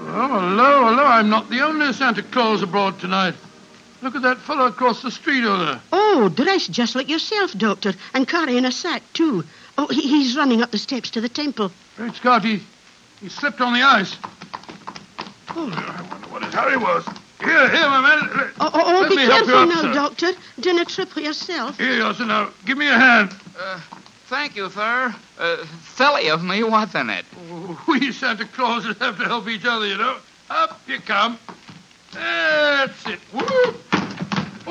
hello, 0.40 0.86
hello. 0.86 1.04
I'm 1.04 1.30
not 1.30 1.48
the 1.50 1.60
only 1.60 1.92
Santa 1.92 2.22
Claus 2.22 2.62
abroad 2.62 2.98
tonight. 2.98 3.34
Look 4.02 4.16
at 4.16 4.22
that 4.22 4.38
fellow 4.38 4.66
across 4.66 5.02
the 5.02 5.10
street 5.10 5.44
over 5.44 5.64
there. 5.64 5.80
Oh, 5.92 6.30
dressed 6.30 6.70
just 6.70 6.94
like 6.94 7.08
yourself, 7.08 7.52
Doctor, 7.52 7.92
and 8.14 8.26
carrying 8.26 8.64
a 8.64 8.72
sack, 8.72 9.02
too. 9.12 9.44
Oh, 9.76 9.86
he, 9.88 10.00
he's 10.00 10.36
running 10.36 10.62
up 10.62 10.70
the 10.70 10.78
steps 10.78 11.10
to 11.10 11.20
the 11.20 11.28
temple. 11.28 11.70
Great 11.96 12.14
Scott, 12.14 12.44
he, 12.44 12.62
he 13.20 13.28
slipped 13.28 13.60
on 13.60 13.74
the 13.74 13.82
ice. 13.82 14.16
Oh, 15.50 15.70
I 15.70 16.08
wonder 16.10 16.28
what 16.28 16.44
his 16.44 16.54
hurry 16.54 16.76
was. 16.78 17.04
Here, 17.40 17.68
here, 17.70 17.88
my 17.88 18.00
man. 18.00 18.52
Oh, 18.60 18.70
oh, 18.72 18.82
oh 18.84 19.00
Let 19.00 19.10
be 19.10 19.16
me 19.16 19.22
help 19.22 19.46
you 19.46 19.52
careful 19.52 19.62
up, 19.62 19.68
now, 19.68 19.82
sir. 19.82 19.92
Doctor. 19.92 20.32
Dinna 20.60 20.84
trip 20.84 21.16
yourself. 21.16 21.78
Here 21.78 21.92
you 21.92 22.04
are, 22.04 22.14
sir. 22.14 22.24
Now, 22.24 22.50
give 22.64 22.78
me 22.78 22.88
a 22.88 22.98
hand. 22.98 23.32
Thank 24.26 24.56
you, 24.56 24.70
sir. 24.70 25.14
Uh, 25.38 25.66
silly 25.94 26.30
of 26.30 26.44
me, 26.44 26.62
wasn't 26.62 27.10
it? 27.10 27.24
Oh, 27.50 27.84
we 27.88 28.12
Santa 28.12 28.44
Clauses 28.44 28.96
have 28.98 29.18
to 29.18 29.24
help 29.24 29.48
each 29.48 29.64
other, 29.64 29.86
you 29.86 29.96
know. 29.96 30.18
Up 30.48 30.80
you 30.86 31.00
come. 31.00 31.38
That's 32.12 33.06
it. 33.06 33.18
Whoop. 33.32 33.89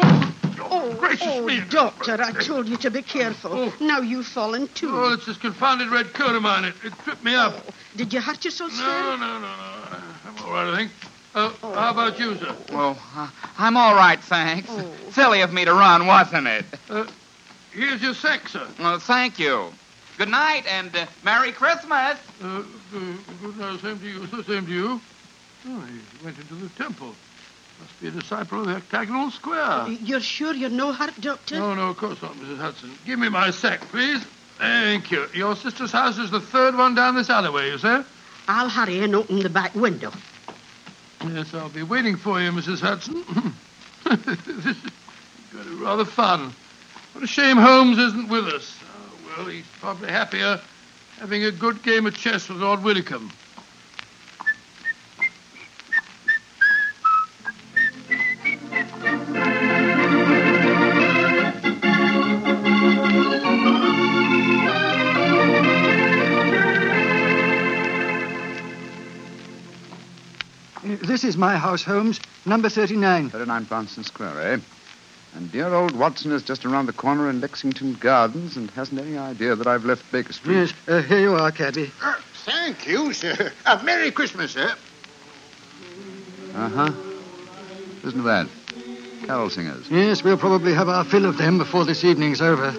Oh, 0.02 0.36
oh, 0.72 0.94
gracious 0.96 1.28
Oh, 1.28 1.46
me. 1.46 1.62
Doctor, 1.70 2.22
I 2.22 2.32
told 2.32 2.68
you 2.68 2.78
to 2.78 2.92
be 2.92 3.02
careful. 3.02 3.52
Oh. 3.54 3.74
Now 3.80 4.00
you've 4.02 4.26
fallen, 4.28 4.68
too. 4.70 4.90
Oh, 4.92 5.14
it's 5.14 5.26
this 5.26 5.38
confounded 5.38 5.90
red 5.90 6.14
coat 6.14 6.36
of 6.36 6.42
mine. 6.42 6.66
It, 6.66 6.74
it 6.84 6.94
tripped 7.04 7.24
me 7.24 7.36
up. 7.36 7.56
Did 7.96 8.14
you 8.14 8.22
hurt 8.22 8.44
yourself, 8.46 8.72
sir? 8.72 8.84
No, 8.84 9.16
no, 9.18 9.40
no, 9.40 9.40
no. 9.40 9.98
I'm 10.28 10.46
all 10.46 10.54
right, 10.54 10.74
I 10.74 10.78
think. 10.78 10.92
Uh, 11.36 11.50
How 11.76 11.92
about 11.92 12.20
you, 12.20 12.36
sir? 12.38 12.56
Well, 12.72 12.98
uh, 13.16 13.30
I'm 13.58 13.78
all 13.78 13.96
right, 13.96 14.20
thanks. 14.20 14.68
Oh. 14.72 14.92
Silly 15.12 15.42
of 15.42 15.54
me 15.54 15.66
to 15.66 15.74
run, 15.74 16.08
wasn't 16.08 16.48
it? 16.48 16.66
Uh, 16.90 17.06
here's 17.72 18.02
your 18.02 18.14
sack, 18.16 18.48
sir. 18.48 18.68
Well, 18.80 19.00
thank 19.00 19.38
you. 19.38 19.72
Good 20.18 20.30
night 20.30 20.64
and 20.68 20.94
uh, 20.96 21.06
Merry 21.24 21.52
Christmas. 21.52 22.18
Uh, 22.44 22.46
uh, 22.46 22.64
good 23.42 23.58
night. 23.58 23.80
Same 23.80 24.00
to 24.00 24.06
you, 24.06 24.28
sir. 24.28 24.44
Same 24.44 24.66
to 24.66 24.72
you. 24.72 25.02
Oh, 25.68 25.82
he 25.82 26.26
went 26.26 26.38
into 26.40 26.56
the 26.56 26.70
temple. 26.70 27.14
Must 27.80 28.02
be 28.02 28.08
a 28.08 28.12
disciple 28.12 28.62
of 28.62 28.68
the 28.68 28.76
octagonal 28.76 29.32
square. 29.32 29.62
Uh, 29.62 29.88
you're 29.88 30.20
sure 30.20 30.54
you're 30.54 30.70
no 30.70 30.92
hurt, 30.92 31.20
Doctor? 31.22 31.58
No, 31.58 31.74
no, 31.74 31.90
of 31.90 31.98
course 31.98 32.22
not, 32.22 32.34
Mrs. 32.34 32.58
Hudson. 32.58 32.92
Give 33.06 33.20
me 33.20 33.30
my 33.30 33.52
sack, 33.52 33.82
please. 33.82 34.26
Thank 34.58 35.12
you. 35.12 35.28
Your 35.34 35.56
sister's 35.56 35.92
house 35.92 36.18
is 36.18 36.32
the 36.32 36.42
third 36.42 36.76
one 36.76 36.94
down 36.94 37.16
this 37.16 37.30
alleyway, 37.30 37.70
you 37.70 37.78
say? 37.78 38.04
I'll 38.48 38.70
hurry 38.70 39.00
and 39.00 39.16
open 39.16 39.40
the 39.40 39.50
back 39.50 39.74
window. 39.76 40.12
Yes, 41.26 41.54
I'll 41.54 41.70
be 41.70 41.84
waiting 41.84 42.18
for 42.18 42.42
you, 42.42 42.52
Mrs. 42.52 42.82
Hudson. 42.82 43.24
this 44.26 44.66
is 44.66 44.78
going 45.54 45.64
to 45.64 45.70
be 45.70 45.84
rather 45.84 46.06
fun. 46.06 46.54
What 47.14 47.24
a 47.24 47.28
shame 47.28 47.58
Holmes 47.58 47.98
isn't 47.98 48.30
with 48.30 48.48
us. 48.48 48.78
Oh, 48.84 49.38
well, 49.38 49.48
he's 49.48 49.66
probably 49.80 50.10
happier 50.10 50.60
having 51.20 51.44
a 51.44 51.52
good 51.52 51.84
game 51.84 52.06
of 52.06 52.16
chess 52.16 52.48
with 52.48 52.60
Lord 52.60 52.80
Willicombe. 52.80 53.30
This 70.84 71.24
is 71.24 71.36
my 71.38 71.58
house, 71.58 71.84
Holmes. 71.84 72.20
Number 72.46 72.70
39. 72.70 73.30
39 73.30 73.64
Bronson 73.66 74.04
Square, 74.04 74.42
eh? 74.42 74.58
And 75.36 75.52
dear 75.52 75.74
old 75.74 75.96
Watson 75.96 76.32
is 76.32 76.42
just 76.42 76.66
around 76.66 76.88
the 76.88 76.94
corner 76.94 77.30
in 77.30 77.40
Lexington 77.42 77.94
Gardens 77.96 78.58
and 78.58 78.72
hasn't 78.72 79.00
any 79.00 79.18
idea 79.18 79.56
that 79.56 79.68
I've 79.68 79.86
left 79.86 80.10
Baker 80.12 80.34
Street. 80.34 80.56
Yes, 80.56 80.74
uh, 80.88 81.02
here 81.02 81.20
you 81.20 81.36
are, 81.36 81.52
cabby. 81.52 81.92
Uh, 82.02 82.16
thank 82.46 82.88
you, 82.88 83.14
sir. 83.14 83.52
Uh, 83.66 83.80
Merry 83.84 84.10
Christmas, 84.12 84.52
sir. 84.54 84.74
Uh 86.56 86.70
huh. 86.70 86.92
Listen 88.04 88.22
to 88.22 88.26
that. 88.26 88.48
Carol 89.26 89.50
singers. 89.50 89.86
Yes, 89.92 90.24
we'll 90.24 90.38
probably 90.38 90.74
have 90.74 90.90
our 90.90 91.04
fill 91.04 91.26
of 91.26 91.38
them 91.38 91.58
before 91.60 91.86
this 91.86 92.04
evening's 92.04 92.42
over. 92.42 92.74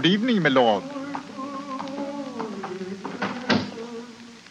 Good 0.00 0.12
evening, 0.12 0.40
my 0.40 0.48
lord. 0.48 0.82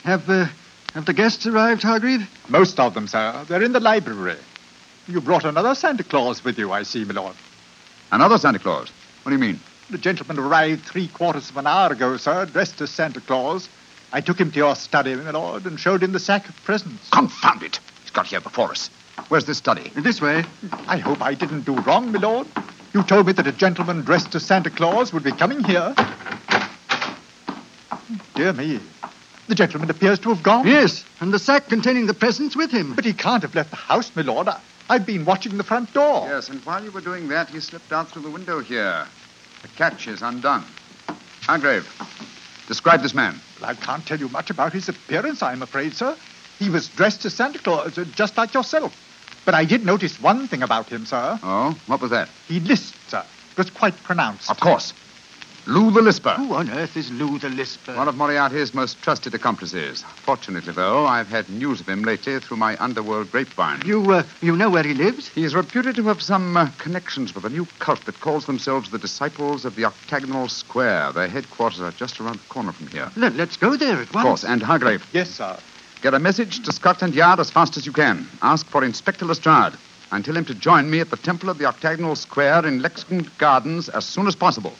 Have, 0.04 0.30
uh, 0.30 0.46
have 0.94 1.08
the 1.08 1.14
guests 1.14 1.48
arrived, 1.48 1.82
Hargrave? 1.82 2.30
Most 2.50 2.80
of 2.80 2.94
them, 2.94 3.08
sir. 3.08 3.46
They're 3.48 3.64
in 3.64 3.72
the 3.72 3.80
library. 3.80 4.38
You 5.08 5.22
brought 5.22 5.46
another 5.46 5.74
Santa 5.74 6.04
Claus 6.04 6.44
with 6.44 6.60
you, 6.60 6.72
I 6.72 6.84
see, 6.84 7.04
my 7.04 7.16
lord. 7.16 7.36
Another 8.12 8.38
Santa 8.38 8.60
Claus. 8.60 8.92
What 9.24 9.32
do 9.32 9.36
you 9.36 9.42
mean? 9.42 9.60
The 9.90 9.98
gentleman 9.98 10.38
arrived 10.38 10.86
three 10.86 11.08
quarters 11.08 11.50
of 11.50 11.58
an 11.58 11.66
hour 11.66 11.94
ago, 11.94 12.16
sir, 12.18 12.46
dressed 12.46 12.80
as 12.82 12.92
Santa 12.92 13.20
Claus. 13.20 13.68
I 14.14 14.22
took 14.22 14.40
him 14.40 14.52
to 14.52 14.58
your 14.58 14.76
study, 14.76 15.16
my 15.16 15.32
lord, 15.32 15.66
and 15.66 15.80
showed 15.80 16.04
him 16.04 16.12
the 16.12 16.20
sack 16.20 16.48
of 16.48 16.56
presents. 16.64 17.10
Confound 17.10 17.64
it! 17.64 17.80
He's 18.04 18.12
got 18.12 18.28
here 18.28 18.40
before 18.40 18.70
us. 18.70 18.92
Where's 19.30 19.46
this 19.46 19.58
study? 19.58 19.92
This 19.96 20.22
way. 20.22 20.44
I 20.88 20.98
hope 20.98 21.24
I 21.24 21.34
didn't 21.34 21.62
do 21.62 21.74
wrong, 21.80 22.12
my 22.12 22.20
lord. 22.20 22.46
You 22.94 23.04
told 23.04 23.28
me 23.28 23.34
that 23.34 23.46
a 23.46 23.52
gentleman 23.52 24.02
dressed 24.02 24.34
as 24.34 24.46
Santa 24.46 24.70
Claus 24.70 25.14
would 25.14 25.24
be 25.24 25.32
coming 25.32 25.64
here. 25.64 25.94
Dear 28.36 28.54
me. 28.54 28.80
The 29.48 29.56
gentleman 29.56 29.90
appears 29.90 30.20
to 30.20 30.30
have 30.30 30.44
gone. 30.44 30.66
Yes, 30.68 31.04
and 31.20 31.34
the 31.34 31.40
sack 31.40 31.68
containing 31.70 32.06
the 32.06 32.14
presents 32.14 32.56
with 32.56 32.72
him. 32.72 32.94
But 32.94 33.06
he 33.06 33.14
can't 33.14 33.42
have 33.44 33.56
left 33.56 33.72
the 33.72 33.76
house, 33.76 34.12
my 34.16 34.22
lord. 34.22 34.48
I, 34.48 34.60
I've 34.90 35.06
been 35.06 35.26
watching 35.26 35.58
the 35.58 35.64
front 35.64 35.94
door. 35.94 36.28
Yes, 36.28 36.50
and 36.50 36.60
while 36.66 36.84
you 36.84 36.92
were 36.92 37.02
doing 37.02 37.28
that, 37.30 37.50
he 37.50 37.60
slipped 37.60 37.92
out 37.92 38.10
through 38.10 38.24
the 38.24 38.30
window 38.30 38.60
here. 38.60 39.06
The 39.62 39.68
catch 39.70 40.08
is 40.08 40.22
undone. 40.22 40.64
Hargrave, 41.42 41.88
describe 42.68 43.02
this 43.02 43.14
man. 43.14 43.40
Well, 43.60 43.70
I 43.70 43.74
can't 43.74 44.06
tell 44.06 44.20
you 44.20 44.30
much 44.30 44.50
about 44.52 44.72
his 44.74 44.88
appearance, 44.88 45.42
I'm 45.42 45.62
afraid, 45.62 45.96
sir. 45.96 46.16
He 46.60 46.70
was 46.70 46.88
dressed 46.90 47.26
as 47.26 47.34
Santa 47.34 47.60
Claus, 47.60 47.98
uh, 47.98 48.06
just 48.16 48.38
like 48.38 48.54
yourself. 48.54 48.96
But 49.50 49.56
I 49.56 49.66
did 49.66 49.84
notice 49.84 50.22
one 50.22 50.48
thing 50.48 50.62
about 50.62 50.90
him, 50.90 51.08
sir. 51.08 51.40
Oh, 51.42 51.76
what 51.88 52.02
was 52.02 52.12
that? 52.12 52.30
He 52.48 52.60
lisped, 52.60 53.10
sir. 53.10 53.26
It 53.54 53.58
was 53.58 53.72
quite 53.72 53.96
pronounced. 54.04 54.48
Of 54.48 54.60
course. 54.60 54.94
Lou 55.66 55.90
the 55.90 56.04
Lisper. 56.04 56.36
Who 56.36 56.54
on 56.54 56.70
earth 56.70 56.96
is 56.96 57.10
Lou 57.10 57.40
the 57.40 57.50
Lisper? 57.50 57.96
One 57.96 58.08
of 58.08 58.16
Moriarty's 58.16 58.76
most 58.76 59.02
trusted 59.02 59.34
accomplices. 59.34 60.04
Fortunately, 60.18 60.72
though, 60.72 61.08
I've 61.08 61.30
had 61.30 61.50
news 61.50 61.82
of 61.82 61.90
him 61.90 62.04
lately 62.04 62.40
through 62.40 62.58
my 62.58 62.78
underworld 62.78 63.32
grapevine. 63.32 63.82
You, 63.88 64.12
uh, 64.12 64.24
you 64.40 64.56
know 64.56 64.70
where 64.70 64.84
he 64.84 64.94
lives? 64.94 65.28
He 65.30 65.44
is 65.44 65.56
reputed 65.56 65.96
to 65.96 66.04
have 66.04 66.22
some 66.22 66.56
uh, 66.56 66.70
connections 66.78 67.34
with 67.34 67.44
a 67.44 67.50
new 67.50 67.66
cult 67.80 68.06
that 68.06 68.20
calls 68.20 68.46
themselves 68.46 68.92
the 68.92 69.00
Disciples 69.00 69.66
of 69.66 69.76
the 69.76 69.86
Octagonal 69.86 70.48
Square. 70.48 71.14
Their 71.14 71.28
headquarters 71.28 71.82
are 71.82 71.92
just 71.94 72.20
around 72.20 72.36
the 72.40 72.50
corner 72.50 72.72
from 72.72 72.86
here. 72.86 73.10
Let, 73.16 73.34
let's 73.34 73.58
go 73.58 73.76
there 73.76 74.00
at 74.00 74.14
once. 74.14 74.16
Of 74.16 74.22
course, 74.22 74.44
and 74.44 74.62
Hargrave, 74.62 75.08
Yes, 75.12 75.32
sir. 75.32 75.58
Get 76.02 76.14
a 76.14 76.20
message 76.20 76.64
to 76.64 76.72
Scotland 76.72 77.14
Yard 77.14 77.40
as 77.40 77.52
fast 77.52 77.78
as 77.78 77.86
you 77.86 77.92
can. 77.92 78.28
Ask 78.42 78.66
for 78.68 78.84
Inspector 78.84 79.24
Lestrade 79.26 79.74
and 80.12 80.24
tell 80.24 80.36
him 80.36 80.46
to 80.46 80.56
join 80.56 80.90
me 80.90 81.00
at 81.00 81.10
the 81.10 81.18
Temple 81.18 81.50
of 81.50 81.58
the 81.58 81.66
Octagonal 81.66 82.16
Square 82.16 82.66
in 82.66 82.82
Lexington 82.82 83.30
Gardens 83.38 83.90
as 83.90 84.06
soon 84.06 84.28
as 84.28 84.36
possible. 84.36 84.74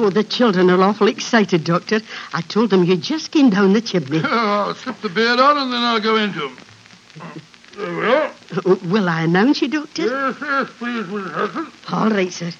Oh, 0.00 0.10
the 0.10 0.22
children 0.22 0.70
are 0.70 0.80
awful 0.80 1.08
excited, 1.08 1.64
Doctor. 1.64 2.00
I 2.32 2.40
told 2.42 2.70
them 2.70 2.84
you 2.84 2.96
just 2.96 3.32
came 3.32 3.50
down 3.50 3.72
the 3.72 3.80
chimney. 3.80 4.20
Oh, 4.24 4.68
I'll 4.68 4.74
slip 4.74 5.00
the 5.00 5.08
beard 5.08 5.40
on 5.40 5.58
and 5.58 5.72
then 5.72 5.82
I'll 5.82 6.00
go 6.00 6.16
into 6.16 6.48
him. 6.48 6.56
Will 8.64 9.08
I 9.08 9.22
announce 9.22 9.60
you, 9.60 9.68
Doctor? 9.68 10.02
Yes, 10.06 10.36
yes, 10.40 10.70
please, 10.78 11.04
Mrs. 11.06 11.30
Hudson. 11.32 11.72
All 11.92 12.10
right, 12.10 12.32
sir. 12.32 12.50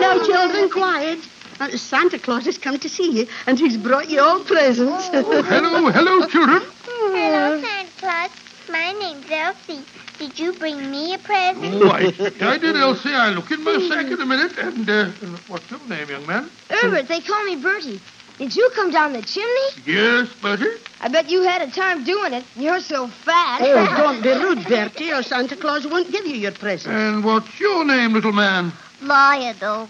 Now, 0.00 0.22
children, 0.24 0.68
quiet. 0.70 1.18
Uh, 1.60 1.68
Santa 1.76 2.18
Claus 2.18 2.44
has 2.44 2.58
come 2.58 2.78
to 2.78 2.88
see 2.88 3.10
you, 3.10 3.26
and 3.46 3.58
he's 3.58 3.76
brought 3.76 4.10
you 4.10 4.20
all 4.20 4.40
presents. 4.44 5.08
Oh, 5.12 5.42
Hello, 5.42 5.88
hello, 5.90 6.26
children. 6.26 6.62
Hello, 6.84 7.60
Santa 7.60 7.90
Claus. 7.98 8.30
My 8.68 8.92
name's 8.92 9.30
Elsie. 9.30 9.84
Did 10.18 10.38
you 10.38 10.52
bring 10.52 10.90
me 10.90 11.14
a 11.14 11.18
present? 11.18 11.74
Oh, 11.82 11.88
I, 11.88 12.12
I 12.40 12.58
did, 12.58 12.76
Elsie. 12.76 13.14
I 13.14 13.30
look 13.30 13.50
in 13.50 13.64
my 13.64 13.78
sack 13.88 14.06
in 14.06 14.20
a 14.20 14.26
minute. 14.26 14.56
And 14.58 14.88
uh, 14.88 15.10
what's 15.48 15.70
your 15.70 15.80
name, 15.88 16.08
young 16.08 16.26
man? 16.26 16.50
Herbert, 16.68 17.08
they 17.08 17.20
call 17.20 17.42
me 17.44 17.56
Bertie. 17.56 18.00
Did 18.38 18.56
you 18.56 18.70
come 18.74 18.90
down 18.90 19.12
the 19.12 19.22
chimney? 19.22 19.68
Yes, 19.86 20.28
Bertie. 20.40 20.66
I 21.00 21.08
bet 21.08 21.30
you 21.30 21.42
had 21.42 21.62
a 21.62 21.70
time 21.70 22.04
doing 22.04 22.32
it. 22.32 22.44
You're 22.56 22.80
so 22.80 23.06
fat. 23.08 23.60
Oh, 23.62 23.86
don't 23.96 24.22
be 24.22 24.30
rude, 24.32 24.64
Bertie, 24.66 25.12
or 25.12 25.22
Santa 25.22 25.56
Claus 25.56 25.86
won't 25.86 26.10
give 26.10 26.26
you 26.26 26.36
your 26.36 26.52
present. 26.52 26.94
And 26.94 27.24
what's 27.24 27.60
your 27.60 27.84
name, 27.84 28.12
little 28.12 28.32
man? 28.32 28.72
Lionel. 29.02 29.88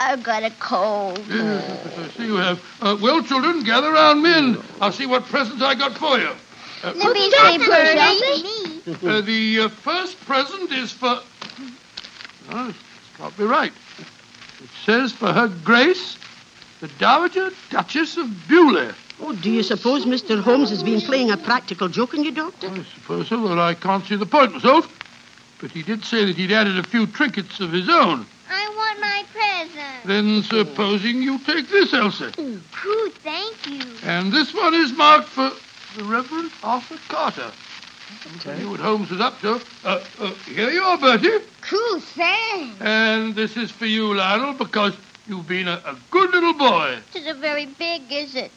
I've 0.00 0.22
got 0.22 0.44
a 0.44 0.50
cold. 0.60 1.18
Yes, 1.28 1.98
I 1.98 2.08
see 2.10 2.26
you 2.26 2.36
have. 2.36 2.62
Uh, 2.80 2.96
well, 3.00 3.22
children, 3.22 3.64
gather 3.64 3.90
round 3.90 4.22
me 4.22 4.32
and 4.32 4.62
I'll 4.80 4.92
see 4.92 5.06
what 5.06 5.24
presents 5.24 5.60
I 5.60 5.74
got 5.74 5.96
for 5.98 6.18
you. 6.18 6.30
Uh, 6.84 6.92
Let 6.94 7.12
me 7.12 7.30
say, 7.30 7.58
Bertie. 7.58 9.06
Uh, 9.06 9.20
the 9.22 9.60
uh, 9.62 9.68
first 9.68 10.20
present 10.24 10.70
is 10.72 10.92
for. 10.92 11.20
No, 12.50 12.68
it's 12.68 12.78
can't 13.16 13.36
be 13.36 13.44
right. 13.44 13.72
It 13.98 14.70
says 14.84 15.12
for 15.12 15.32
her 15.32 15.48
grace, 15.64 16.16
the 16.80 16.88
Dowager 16.98 17.50
Duchess 17.70 18.16
of 18.16 18.48
Bewley. 18.48 18.90
Oh, 19.20 19.32
do 19.32 19.50
you 19.50 19.62
suppose 19.62 20.04
Mr. 20.04 20.40
Holmes 20.40 20.70
has 20.70 20.82
been 20.82 21.00
playing 21.00 21.30
a 21.30 21.36
practical 21.36 21.88
joke 21.88 22.14
on 22.14 22.22
you, 22.22 22.30
Doctor? 22.30 22.68
I 22.68 22.84
suppose 22.94 23.28
so, 23.28 23.48
though 23.48 23.60
I 23.60 23.74
can't 23.74 24.04
see 24.04 24.16
the 24.16 24.26
point 24.26 24.52
myself. 24.52 24.86
But 25.60 25.72
he 25.72 25.82
did 25.82 26.04
say 26.04 26.24
that 26.24 26.36
he'd 26.36 26.52
added 26.52 26.78
a 26.78 26.84
few 26.84 27.06
trinkets 27.06 27.58
of 27.58 27.72
his 27.72 27.88
own. 27.88 28.24
I 28.48 28.68
want 28.76 29.00
my 29.00 29.24
present. 29.32 30.04
Then 30.04 30.42
supposing 30.42 31.20
you 31.20 31.38
take 31.40 31.68
this, 31.68 31.92
Elsa. 31.92 32.32
Ooh, 32.38 33.10
thank 33.24 33.66
you. 33.66 33.82
And 34.04 34.32
this 34.32 34.54
one 34.54 34.74
is 34.74 34.92
marked 34.92 35.28
for 35.28 35.50
the 35.96 36.04
Reverend 36.04 36.52
Arthur 36.62 36.98
Carter. 37.08 37.50
I 38.46 38.56
knew 38.58 38.70
what 38.70 38.80
Holmes 38.80 39.10
was 39.10 39.20
up 39.20 39.40
to. 39.40 39.60
Uh, 39.84 40.02
uh, 40.20 40.30
here 40.46 40.70
you 40.70 40.82
are, 40.82 40.96
Bertie. 40.96 41.44
Cool, 41.60 42.00
thanks. 42.00 42.80
And 42.80 43.34
this 43.34 43.56
is 43.56 43.70
for 43.70 43.84
you, 43.84 44.14
Lionel, 44.14 44.54
because 44.54 44.96
you've 45.28 45.48
been 45.48 45.68
a, 45.68 45.82
a 45.84 45.96
good 46.10 46.30
little 46.30 46.54
boy. 46.54 46.98
It 47.14 47.20
isn't 47.20 47.40
very 47.40 47.66
big, 47.66 48.02
is 48.10 48.34
it? 48.34 48.50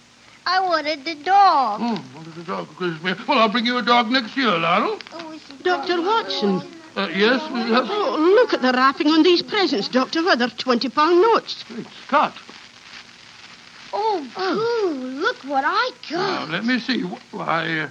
I 0.45 0.59
wanted 0.61 1.05
the 1.05 1.15
dog. 1.15 1.79
Oh, 1.83 2.03
wanted 2.15 2.33
the 2.33 2.43
dog. 2.43 2.67
Goodness 2.77 3.03
me. 3.03 3.13
Well, 3.27 3.37
I'll 3.37 3.49
bring 3.49 3.65
you 3.65 3.77
a 3.77 3.81
dog 3.81 4.09
next 4.09 4.35
year, 4.35 4.57
Lionel. 4.57 4.99
Oh, 5.13 5.39
Dr. 5.63 6.01
Watson. 6.01 6.61
Uh, 6.95 7.07
yes, 7.15 7.41
Mrs. 7.43 7.69
Hudson? 7.69 7.95
Oh, 7.95 8.17
look 8.35 8.53
at 8.53 8.61
the 8.61 8.71
wrapping 8.73 9.07
on 9.07 9.23
these 9.23 9.41
presents, 9.41 9.87
Doctor. 9.87 10.23
Why, 10.23 10.35
they're 10.35 10.49
20 10.49 10.89
pound 10.89 11.21
notes. 11.21 11.63
Great 11.67 11.87
Scott. 12.07 12.33
Oh, 13.93 14.27
cool. 14.35 14.93
Look 14.95 15.37
what 15.43 15.63
I 15.65 15.91
got. 16.09 16.11
Now, 16.11 16.39
got. 16.45 16.49
let 16.49 16.65
me 16.65 16.79
see. 16.79 17.01
Why, 17.31 17.79
uh, 17.81 17.89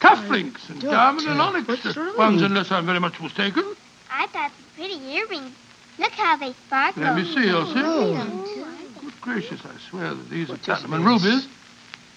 cufflinks 0.00 0.68
and 0.68 0.80
diamond 0.82 1.26
and 1.26 1.40
onyx 1.40 1.68
what's 1.68 1.96
wrong? 1.96 2.16
ones, 2.16 2.42
unless 2.42 2.70
I'm 2.70 2.86
very 2.86 3.00
much 3.00 3.20
mistaken. 3.20 3.64
I 4.10 4.26
got 4.28 4.50
some 4.50 4.66
pretty 4.76 5.02
earrings. 5.06 5.54
Look 5.98 6.12
how 6.12 6.36
they 6.36 6.52
sparkle. 6.52 7.02
Let 7.02 7.16
me 7.16 7.24
see, 7.34 7.48
Elsie. 7.48 7.72
Oh. 7.76 8.66
Good 9.00 9.20
gracious, 9.20 9.60
I 9.64 9.78
swear 9.90 10.14
that 10.14 10.30
these 10.30 10.50
are 10.50 10.56
platinum 10.56 10.94
and 10.94 11.04
rubies. 11.04 11.46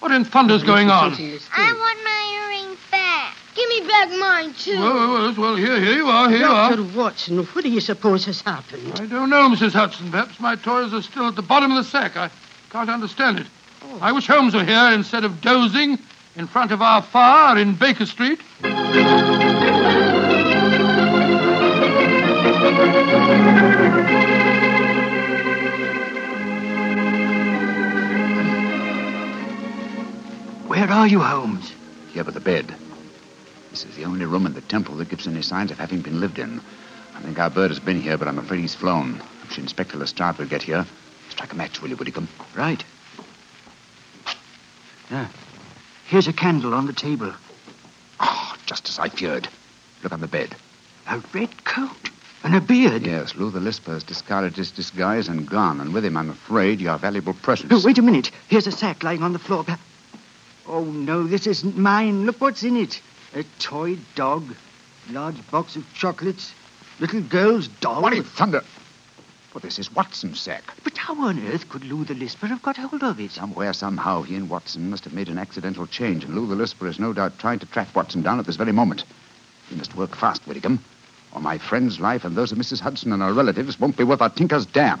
What 0.00 0.12
in 0.12 0.24
thunder's 0.24 0.62
going 0.62 0.90
on? 0.90 1.12
I 1.12 1.72
want 1.72 1.98
my 2.04 2.64
earrings 2.64 2.78
back. 2.90 3.34
Give 3.54 3.68
me 3.68 3.88
back 3.88 4.10
mine, 4.10 4.52
too. 4.54 4.78
Well, 4.78 4.94
well, 4.94 5.12
well, 5.12 5.34
well, 5.36 5.56
here, 5.56 5.80
here 5.80 5.94
you 5.94 6.06
are, 6.06 6.28
here 6.28 6.40
you 6.40 6.44
are. 6.46 6.76
Dr. 6.76 6.96
Watson, 6.96 7.44
what 7.44 7.64
do 7.64 7.70
you 7.70 7.80
suppose 7.80 8.24
has 8.26 8.40
happened? 8.40 9.00
I 9.00 9.06
don't 9.06 9.30
know, 9.30 9.48
Mrs. 9.48 9.72
Hudson. 9.72 10.10
Perhaps 10.10 10.38
my 10.38 10.54
toys 10.54 10.94
are 10.94 11.02
still 11.02 11.26
at 11.26 11.34
the 11.34 11.42
bottom 11.42 11.72
of 11.72 11.84
the 11.84 11.90
sack. 11.90 12.16
I 12.16 12.30
can't 12.70 12.90
understand 12.90 13.40
it. 13.40 13.46
Oh. 13.82 13.98
I 14.00 14.12
wish 14.12 14.26
Holmes 14.26 14.54
were 14.54 14.64
here 14.64 14.90
instead 14.92 15.24
of 15.24 15.40
dozing 15.40 15.98
in 16.36 16.46
front 16.46 16.70
of 16.70 16.80
our 16.80 17.02
fire 17.02 17.58
in 17.58 17.74
Baker 17.74 18.06
Street. 18.06 18.40
Where 30.66 30.90
are 30.90 31.06
you, 31.06 31.20
Holmes? 31.20 31.72
Here 32.12 32.24
by 32.24 32.30
the 32.30 32.40
bed. 32.40 32.74
This 33.70 33.84
is 33.84 33.96
the 33.96 34.04
only 34.04 34.24
room 34.24 34.46
in 34.46 34.54
the 34.54 34.60
temple 34.60 34.96
that 34.96 35.08
gives 35.08 35.26
any 35.26 35.42
signs 35.42 35.70
of 35.70 35.78
having 35.78 36.00
been 36.00 36.20
lived 36.20 36.38
in. 36.38 36.60
I 37.14 37.20
think 37.20 37.38
our 37.38 37.50
bird 37.50 37.70
has 37.70 37.80
been 37.80 38.00
here, 38.00 38.16
but 38.16 38.28
I'm 38.28 38.38
afraid 38.38 38.60
he's 38.60 38.74
flown. 38.74 39.22
If 39.44 39.58
Inspector 39.58 39.96
Lestrade 39.96 40.38
will 40.38 40.46
get 40.46 40.62
here, 40.62 40.86
strike 41.30 41.52
a 41.52 41.56
match, 41.56 41.82
will 41.82 41.90
you, 41.90 41.96
Whitcomb? 41.96 42.28
Right. 42.56 42.84
Yeah. 45.10 45.28
Here's 46.06 46.28
a 46.28 46.32
candle 46.32 46.74
on 46.74 46.86
the 46.86 46.92
table. 46.92 47.32
Oh, 48.20 48.56
just 48.66 48.88
as 48.88 48.98
I 48.98 49.08
feared. 49.08 49.48
Look 50.02 50.12
on 50.12 50.20
the 50.20 50.28
bed. 50.28 50.54
A 51.06 51.20
red 51.32 51.64
coat 51.64 52.10
and 52.44 52.54
a 52.54 52.60
beard. 52.60 53.06
Yes, 53.06 53.34
Lou 53.34 53.50
the 53.50 53.60
Lisper 53.60 53.92
has 53.92 54.04
discarded 54.04 54.56
his 54.56 54.70
disguise 54.70 55.28
and 55.28 55.48
gone, 55.48 55.80
and 55.80 55.92
with 55.92 56.04
him, 56.04 56.16
I'm 56.16 56.30
afraid, 56.30 56.80
your 56.80 56.98
valuable 56.98 57.34
presents. 57.34 57.74
Oh, 57.74 57.86
wait 57.86 57.98
a 57.98 58.02
minute. 58.02 58.30
Here's 58.48 58.66
a 58.66 58.72
sack 58.72 59.02
lying 59.02 59.22
on 59.22 59.32
the 59.32 59.38
floor. 59.38 59.64
Oh, 60.66 60.84
no, 60.84 61.26
this 61.26 61.46
isn't 61.46 61.76
mine. 61.76 62.26
Look 62.26 62.40
what's 62.40 62.62
in 62.62 62.76
it. 62.76 63.00
A 63.34 63.42
toy 63.58 63.98
dog, 64.14 64.54
large 65.10 65.50
box 65.50 65.76
of 65.76 65.84
chocolates, 65.94 66.52
little 67.00 67.20
girl's 67.20 67.68
doll. 67.68 68.02
What 68.02 68.12
in 68.12 68.24
thunder? 68.24 68.62
Well, 69.54 69.60
this 69.60 69.78
is 69.78 69.94
Watson's 69.94 70.40
sack. 70.40 70.62
But 70.84 70.96
how 70.96 71.20
on 71.22 71.44
earth 71.48 71.68
could 71.68 71.84
Lou 71.84 72.04
the 72.04 72.14
Lisper 72.14 72.46
have 72.46 72.62
got 72.62 72.76
hold 72.76 73.02
of 73.02 73.18
it? 73.18 73.30
Somewhere, 73.30 73.72
somehow, 73.72 74.22
he 74.22 74.34
and 74.36 74.48
Watson 74.48 74.90
must 74.90 75.04
have 75.04 75.14
made 75.14 75.28
an 75.28 75.38
accidental 75.38 75.86
change, 75.86 76.24
and 76.24 76.34
Lou 76.34 76.46
the 76.46 76.54
Lisper 76.54 76.86
is 76.86 76.98
no 76.98 77.12
doubt 77.12 77.38
trying 77.38 77.58
to 77.58 77.66
track 77.66 77.94
Watson 77.96 78.22
down 78.22 78.38
at 78.38 78.46
this 78.46 78.56
very 78.56 78.72
moment. 78.72 79.04
We 79.70 79.76
must 79.76 79.96
work 79.96 80.14
fast, 80.14 80.46
Whitcomb, 80.46 80.84
or 81.32 81.40
my 81.40 81.58
friend's 81.58 82.00
life 82.00 82.24
and 82.24 82.36
those 82.36 82.52
of 82.52 82.58
Mrs. 82.58 82.80
Hudson 82.80 83.12
and 83.12 83.22
her 83.22 83.32
relatives 83.32 83.78
won't 83.78 83.96
be 83.96 84.04
worth 84.04 84.20
a 84.20 84.30
tinker's 84.30 84.66
damn. 84.66 85.00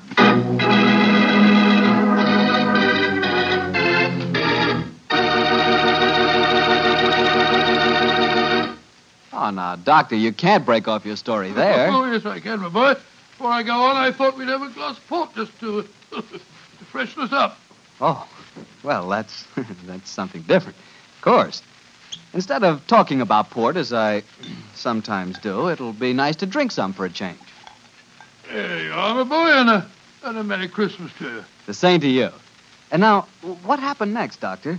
Oh, 9.32 9.50
now, 9.50 9.76
Doctor, 9.76 10.16
you 10.16 10.32
can't 10.32 10.66
break 10.66 10.88
off 10.88 11.06
your 11.06 11.16
story 11.16 11.52
there. 11.52 11.88
Oh, 11.92 12.10
yes, 12.10 12.26
I 12.26 12.40
can, 12.40 12.60
my 12.60 12.68
boy. 12.68 12.94
Before 13.30 13.50
I 13.50 13.62
go 13.62 13.74
on, 13.74 13.96
I 13.96 14.10
thought 14.10 14.36
we'd 14.36 14.48
have 14.48 14.62
a 14.62 14.70
glass 14.70 14.98
of 14.98 15.06
port 15.06 15.34
just 15.34 15.58
to, 15.60 15.82
to 16.10 16.22
freshen 16.90 17.22
us 17.22 17.32
up. 17.32 17.56
Oh, 18.00 18.28
well, 18.82 19.08
that's 19.08 19.46
that's 19.86 20.10
something 20.10 20.42
different. 20.42 20.76
Of 21.16 21.22
course. 21.22 21.62
Instead 22.38 22.62
of 22.62 22.86
talking 22.86 23.20
about 23.20 23.50
port 23.50 23.76
as 23.76 23.92
I 23.92 24.22
sometimes 24.76 25.40
do, 25.40 25.70
it'll 25.70 25.92
be 25.92 26.12
nice 26.12 26.36
to 26.36 26.46
drink 26.46 26.70
some 26.70 26.92
for 26.92 27.04
a 27.04 27.10
change. 27.10 27.40
Are, 28.52 29.12
my 29.12 29.24
boy, 29.24 29.50
and 29.50 29.68
a, 29.68 29.90
and 30.22 30.38
a 30.38 30.44
Merry 30.44 30.68
Christmas 30.68 31.10
to 31.18 31.24
you. 31.24 31.44
The 31.66 31.74
same 31.74 32.00
to 32.00 32.08
you. 32.08 32.30
And 32.92 33.00
now, 33.00 33.22
what 33.64 33.80
happened 33.80 34.14
next, 34.14 34.38
Doctor? 34.38 34.78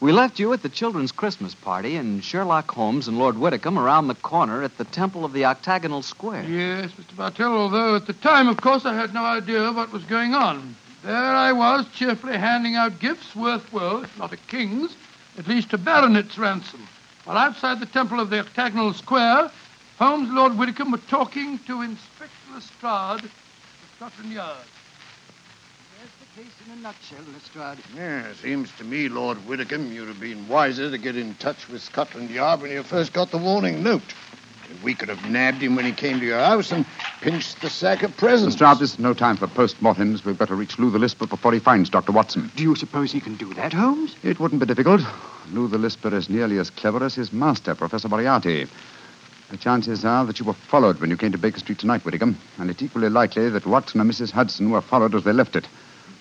We 0.00 0.12
left 0.12 0.38
you 0.38 0.54
at 0.54 0.62
the 0.62 0.70
children's 0.70 1.12
Christmas 1.12 1.54
party, 1.54 1.96
and 1.96 2.24
Sherlock 2.24 2.70
Holmes 2.70 3.06
and 3.06 3.18
Lord 3.18 3.36
Whitcomb 3.36 3.78
around 3.78 4.08
the 4.08 4.14
corner 4.14 4.62
at 4.62 4.78
the 4.78 4.84
Temple 4.84 5.26
of 5.26 5.34
the 5.34 5.44
Octagonal 5.44 6.00
Square. 6.00 6.44
Yes, 6.44 6.90
Mr. 6.92 7.14
Bartell, 7.14 7.52
although 7.52 7.96
at 7.96 8.06
the 8.06 8.14
time, 8.14 8.48
of 8.48 8.56
course, 8.56 8.86
I 8.86 8.94
had 8.94 9.12
no 9.12 9.26
idea 9.26 9.70
what 9.72 9.92
was 9.92 10.04
going 10.04 10.32
on. 10.32 10.74
There 11.02 11.14
I 11.14 11.52
was, 11.52 11.86
cheerfully 11.94 12.38
handing 12.38 12.76
out 12.76 12.98
gifts 12.98 13.36
worth, 13.36 13.70
well, 13.74 14.02
if 14.02 14.18
not 14.18 14.32
a 14.32 14.38
king's, 14.38 14.96
at 15.36 15.46
least 15.46 15.74
a 15.74 15.78
baronet's 15.78 16.38
ransom. 16.38 16.88
While 17.24 17.38
outside 17.38 17.80
the 17.80 17.86
Temple 17.86 18.20
of 18.20 18.28
the 18.28 18.40
Octagonal 18.40 18.92
Square, 18.92 19.50
Holmes 19.98 20.28
and 20.28 20.36
Lord 20.36 20.58
Whitcomb 20.58 20.90
were 20.90 20.98
talking 20.98 21.58
to 21.60 21.80
Inspector 21.80 22.34
Lestrade 22.52 23.24
of 23.24 23.32
Scotland 23.96 24.30
Yard. 24.30 24.58
There's 25.98 26.10
the 26.20 26.42
case 26.42 26.52
in 26.66 26.72
a 26.72 26.82
nutshell, 26.82 27.24
Lestrade. 27.32 27.78
Yeah, 27.96 28.30
seems 28.42 28.70
to 28.72 28.84
me, 28.84 29.08
Lord 29.08 29.38
Whitcomb, 29.46 29.90
you'd 29.90 30.08
have 30.08 30.20
been 30.20 30.46
wiser 30.48 30.90
to 30.90 30.98
get 30.98 31.16
in 31.16 31.34
touch 31.36 31.66
with 31.70 31.80
Scotland 31.80 32.28
Yard 32.28 32.60
when 32.60 32.72
you 32.72 32.82
first 32.82 33.14
got 33.14 33.30
the 33.30 33.38
warning 33.38 33.82
note. 33.82 34.02
We 34.82 34.94
could 34.94 35.08
have 35.08 35.30
nabbed 35.30 35.62
him 35.62 35.76
when 35.76 35.84
he 35.84 35.92
came 35.92 36.20
to 36.20 36.26
your 36.26 36.38
house 36.40 36.72
and 36.72 36.84
pinched 37.20 37.60
the 37.62 37.70
sack 37.70 38.02
of 38.02 38.16
presents. 38.16 38.60
Lestrade, 38.60 38.78
this 38.78 38.92
is 38.94 38.98
no 38.98 39.14
time 39.14 39.36
for 39.36 39.46
post-mortems. 39.46 40.24
We've 40.24 40.38
got 40.38 40.48
to 40.48 40.54
reach 40.54 40.78
Lou 40.78 40.90
the 40.90 40.98
Lisper 40.98 41.26
before 41.26 41.52
he 41.52 41.58
finds 41.58 41.88
Dr. 41.90 42.12
Watson. 42.12 42.50
Do 42.56 42.62
you 42.62 42.74
suppose 42.74 43.12
he 43.12 43.20
can 43.20 43.36
do 43.36 43.52
that, 43.54 43.72
Holmes? 43.72 44.16
It 44.22 44.38
wouldn't 44.40 44.60
be 44.60 44.66
difficult. 44.66 45.00
Lou 45.52 45.68
the 45.68 45.78
Lisper 45.78 46.14
is 46.14 46.28
nearly 46.28 46.58
as 46.58 46.70
clever 46.70 47.02
as 47.04 47.14
his 47.14 47.32
master, 47.32 47.74
Professor 47.74 48.08
Moriarty. 48.08 48.66
The 49.50 49.56
chances 49.56 50.04
are 50.04 50.24
that 50.24 50.38
you 50.40 50.44
were 50.46 50.54
followed 50.54 51.00
when 51.00 51.10
you 51.10 51.16
came 51.16 51.32
to 51.32 51.38
Baker 51.38 51.58
Street 51.58 51.78
tonight, 51.78 52.04
Whittingham, 52.04 52.36
and 52.58 52.70
it's 52.70 52.82
equally 52.82 53.08
likely 53.08 53.48
that 53.50 53.66
Watson 53.66 54.00
and 54.00 54.10
Mrs. 54.10 54.32
Hudson 54.32 54.70
were 54.70 54.80
followed 54.80 55.14
as 55.14 55.24
they 55.24 55.32
left 55.32 55.56
it. 55.56 55.68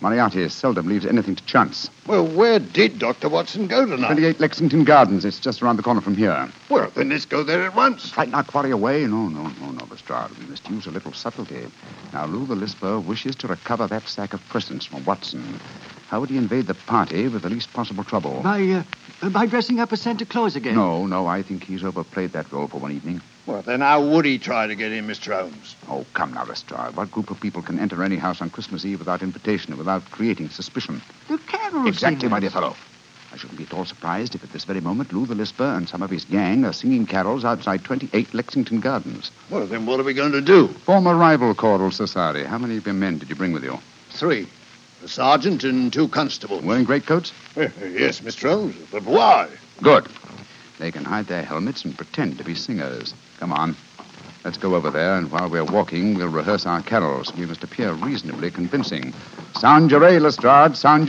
Moriarty 0.03 0.49
seldom 0.49 0.89
leaves 0.89 1.05
anything 1.05 1.33
to 1.33 1.45
chance. 1.45 1.89
Well, 2.07 2.27
where 2.27 2.59
did 2.59 2.99
Dr. 2.99 3.29
Watson 3.29 3.67
go 3.67 3.85
tonight? 3.85 4.07
28 4.07 4.37
Lexington 4.41 4.83
Gardens. 4.83 5.23
It's 5.23 5.39
just 5.39 5.63
around 5.63 5.77
the 5.77 5.81
corner 5.81 6.01
from 6.01 6.17
here. 6.17 6.49
Well, 6.69 6.91
then 6.93 7.07
let's 7.07 7.23
go 7.25 7.41
there 7.41 7.63
at 7.63 7.73
once. 7.73 8.11
Frighten 8.11 8.33
our 8.33 8.43
quarry 8.43 8.71
away? 8.71 9.05
No, 9.05 9.29
no, 9.29 9.47
no, 9.61 9.71
no, 9.71 9.85
Lestrade. 9.85 10.37
We 10.37 10.45
must 10.47 10.69
use 10.69 10.87
a 10.87 10.91
little 10.91 11.13
subtlety. 11.13 11.67
Now, 12.11 12.25
Lou 12.25 12.45
the 12.45 12.53
Lisper 12.53 12.99
wishes 12.99 13.33
to 13.37 13.47
recover 13.47 13.87
that 13.87 14.09
sack 14.09 14.33
of 14.33 14.45
presents 14.49 14.85
from 14.85 15.05
Watson. 15.05 15.57
How 16.09 16.19
would 16.19 16.29
he 16.29 16.35
invade 16.35 16.67
the 16.67 16.73
party 16.73 17.29
with 17.29 17.43
the 17.43 17.49
least 17.49 17.71
possible 17.71 18.03
trouble? 18.03 18.41
By, 18.43 18.83
uh, 19.21 19.29
by 19.29 19.45
dressing 19.45 19.79
up 19.79 19.93
as 19.93 20.01
Santa 20.01 20.25
Claus 20.25 20.57
again. 20.57 20.75
No, 20.75 21.07
no, 21.07 21.27
I 21.27 21.43
think 21.43 21.63
he's 21.63 21.85
overplayed 21.85 22.33
that 22.33 22.51
role 22.51 22.67
for 22.67 22.77
one 22.77 22.91
evening. 22.91 23.21
Well, 23.45 23.61
then 23.61 23.81
how 23.81 24.01
would 24.05 24.23
he 24.25 24.37
try 24.37 24.67
to 24.67 24.75
get 24.75 24.91
in, 24.93 25.05
Mr. 25.05 25.33
Holmes? 25.37 25.75
Oh, 25.89 26.05
come 26.13 26.33
now, 26.33 26.45
Lestrade. 26.45 26.95
What 26.95 27.11
group 27.11 27.29
of 27.29 27.39
people 27.41 27.61
can 27.61 27.77
enter 27.77 28.01
any 28.03 28.15
house 28.15 28.41
on 28.41 28.49
Christmas 28.49 28.85
Eve 28.85 28.99
without 28.99 29.21
invitation 29.21 29.71
and 29.71 29.77
without 29.77 30.09
creating 30.11 30.49
suspicion? 30.49 31.01
The 31.27 31.37
carol 31.39 31.87
Exactly, 31.87 32.29
my 32.29 32.39
dear 32.39 32.51
fellow. 32.51 32.75
I 33.33 33.35
shouldn't 33.37 33.57
be 33.57 33.65
at 33.65 33.73
all 33.73 33.83
surprised 33.83 34.35
if 34.35 34.43
at 34.43 34.51
this 34.53 34.63
very 34.63 34.79
moment 34.79 35.11
Lou 35.11 35.25
the 35.25 35.33
Lisper 35.35 35.75
and 35.75 35.89
some 35.89 36.03
of 36.03 36.09
his 36.11 36.23
gang 36.23 36.63
are 36.65 36.71
singing 36.71 37.05
carols 37.07 37.43
outside 37.43 37.83
28 37.83 38.33
Lexington 38.33 38.79
Gardens. 38.79 39.31
Well, 39.49 39.65
then 39.65 39.85
what 39.87 39.99
are 39.99 40.03
we 40.03 40.13
going 40.13 40.33
to 40.33 40.41
do? 40.41 40.67
Former 40.67 41.15
rival 41.15 41.53
choral 41.55 41.89
society. 41.91 42.43
How 42.43 42.59
many 42.59 42.77
of 42.77 42.85
your 42.85 42.93
men 42.93 43.17
did 43.17 43.29
you 43.29 43.35
bring 43.35 43.51
with 43.51 43.63
you? 43.63 43.77
Three. 44.11 44.47
A 45.03 45.07
sergeant 45.07 45.63
and 45.65 45.91
two 45.91 46.07
constables. 46.07 46.63
Wearing 46.63 46.85
greatcoats? 46.85 47.33
Eh, 47.57 47.67
Yes, 47.91 48.21
Mr. 48.21 48.49
Holmes. 48.49 48.75
But 48.91 49.03
why? 49.03 49.49
Good. 49.81 50.07
They 50.79 50.91
can 50.91 51.03
hide 51.03 51.25
their 51.25 51.43
helmets 51.43 51.83
and 51.85 51.97
pretend 51.97 52.37
to 52.37 52.43
be 52.43 52.55
singers. 52.55 53.13
Come 53.43 53.51
on. 53.51 53.75
Let's 54.45 54.57
go 54.57 54.73
over 54.73 54.89
there, 54.89 55.17
and 55.17 55.29
while 55.29 55.49
we're 55.49 55.65
walking, 55.65 56.13
we'll 56.15 56.29
rehearse 56.29 56.65
our 56.65 56.81
carols. 56.81 57.35
We 57.35 57.45
must 57.45 57.61
appear 57.61 57.91
reasonably 57.91 58.49
convincing. 58.49 59.13
A, 60.01 60.17
Lestrade. 60.19 60.77
Sound 60.77 61.07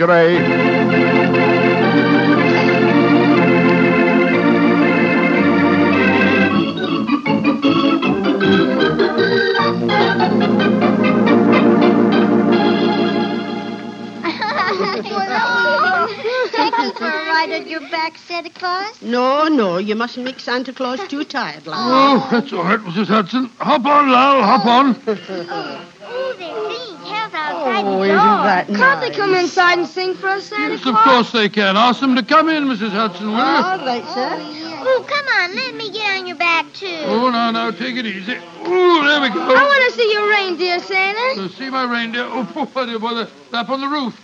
Claus? 18.65 19.03
No, 19.03 19.47
no, 19.49 19.77
you 19.77 19.95
mustn't 19.95 20.25
make 20.25 20.41
Santa 20.41 20.73
Claus 20.73 20.99
too 21.09 21.23
tired, 21.25 21.67
lad. 21.67 21.77
Oh, 21.79 22.29
that's 22.31 22.51
all 22.51 22.65
right, 22.65 22.81
Mrs. 22.81 23.09
Hudson. 23.09 23.51
Hop 23.59 23.85
on, 23.85 24.11
Lal, 24.11 24.43
hop 24.43 24.65
on. 24.65 24.97
Oh, 25.07 26.35
they're 26.39 26.49
singing 26.49 26.97
carols 27.05 27.35
outside 27.35 27.85
Oh, 27.85 27.99
the 27.99 28.05
isn't 28.05 28.17
door. 28.17 28.45
that 28.49 28.67
Can't 28.69 29.01
they 29.03 29.11
come 29.11 29.35
inside 29.35 29.79
and 29.81 29.87
sing 29.87 30.15
for 30.15 30.29
us, 30.29 30.45
Santa 30.47 30.73
Yes, 30.77 30.83
Claus? 30.83 30.97
of 30.97 31.03
course 31.05 31.33
they 31.33 31.51
can. 31.51 31.77
Ask 31.77 32.01
them 32.01 32.17
to 32.17 32.23
come 32.23 32.49
in, 32.49 32.65
Mrs. 32.65 32.89
Hudson, 32.89 33.27
will 33.27 33.35
you? 33.35 33.43
All 33.43 33.79
right, 33.85 34.05
sir. 34.15 34.39
Oh, 34.87 35.05
come 35.07 35.27
on, 35.43 35.55
let 35.57 35.75
me 35.75 35.91
get 35.91 36.19
on 36.19 36.27
your 36.27 36.37
back, 36.37 36.65
too. 36.73 36.87
Oh, 37.05 37.29
now, 37.29 37.51
now, 37.51 37.71
take 37.71 37.97
it 37.97 38.07
easy. 38.07 38.39
Oh, 38.65 39.05
there 39.05 39.21
we 39.21 39.29
go. 39.29 39.41
I 39.43 39.63
want 39.63 39.93
to 39.93 39.99
see 40.01 40.11
your 40.11 40.27
reindeer, 40.31 40.79
Santa. 40.81 41.43
Uh, 41.43 41.49
see 41.49 41.69
my 41.69 41.85
reindeer? 41.85 42.25
Oh, 42.27 42.45
what 42.73 42.87
the, 42.87 43.29
up 43.59 43.69
on 43.69 43.83
the 43.83 43.89
roof. 43.89 44.19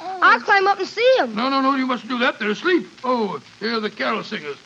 I'll 0.00 0.40
climb 0.40 0.66
up 0.66 0.78
and 0.78 0.88
see 0.88 1.14
him. 1.18 1.34
No, 1.34 1.48
no, 1.48 1.60
no, 1.60 1.76
you 1.76 1.86
mustn't 1.86 2.10
do 2.10 2.18
that. 2.18 2.38
They're 2.38 2.50
asleep. 2.50 2.88
Oh, 3.04 3.40
here 3.58 3.74
are 3.76 3.80
the 3.80 3.90
carol 3.90 4.22
singers. 4.22 4.56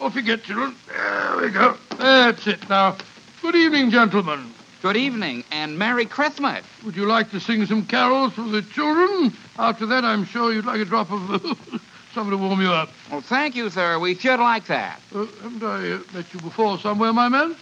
Off 0.00 0.14
you 0.14 0.22
get, 0.22 0.42
children. 0.44 0.74
There 0.88 1.36
we 1.40 1.50
go. 1.50 1.76
That's 1.98 2.46
it 2.46 2.68
now. 2.68 2.96
Good 3.40 3.54
evening, 3.54 3.90
gentlemen. 3.90 4.52
Good 4.82 4.96
evening 4.96 5.44
and 5.52 5.78
Merry 5.78 6.06
Christmas. 6.06 6.64
Would 6.84 6.96
you 6.96 7.06
like 7.06 7.30
to 7.30 7.40
sing 7.40 7.64
some 7.66 7.86
carols 7.86 8.32
for 8.32 8.42
the 8.42 8.62
children? 8.62 9.32
After 9.58 9.86
that, 9.86 10.04
I'm 10.04 10.24
sure 10.24 10.52
you'd 10.52 10.64
like 10.64 10.80
a 10.80 10.84
drop 10.84 11.10
of 11.12 11.20
something 12.14 12.30
to 12.30 12.36
warm 12.36 12.60
you 12.60 12.72
up. 12.72 12.90
Well, 13.10 13.20
thank 13.20 13.54
you, 13.54 13.70
sir. 13.70 13.98
We 13.98 14.14
should 14.16 14.40
like 14.40 14.66
that. 14.66 15.00
Uh, 15.14 15.26
haven't 15.42 15.62
I 15.62 15.92
uh, 15.92 16.00
met 16.12 16.34
you 16.34 16.40
before 16.40 16.78
somewhere, 16.78 17.12
my 17.12 17.28
man? 17.28 17.54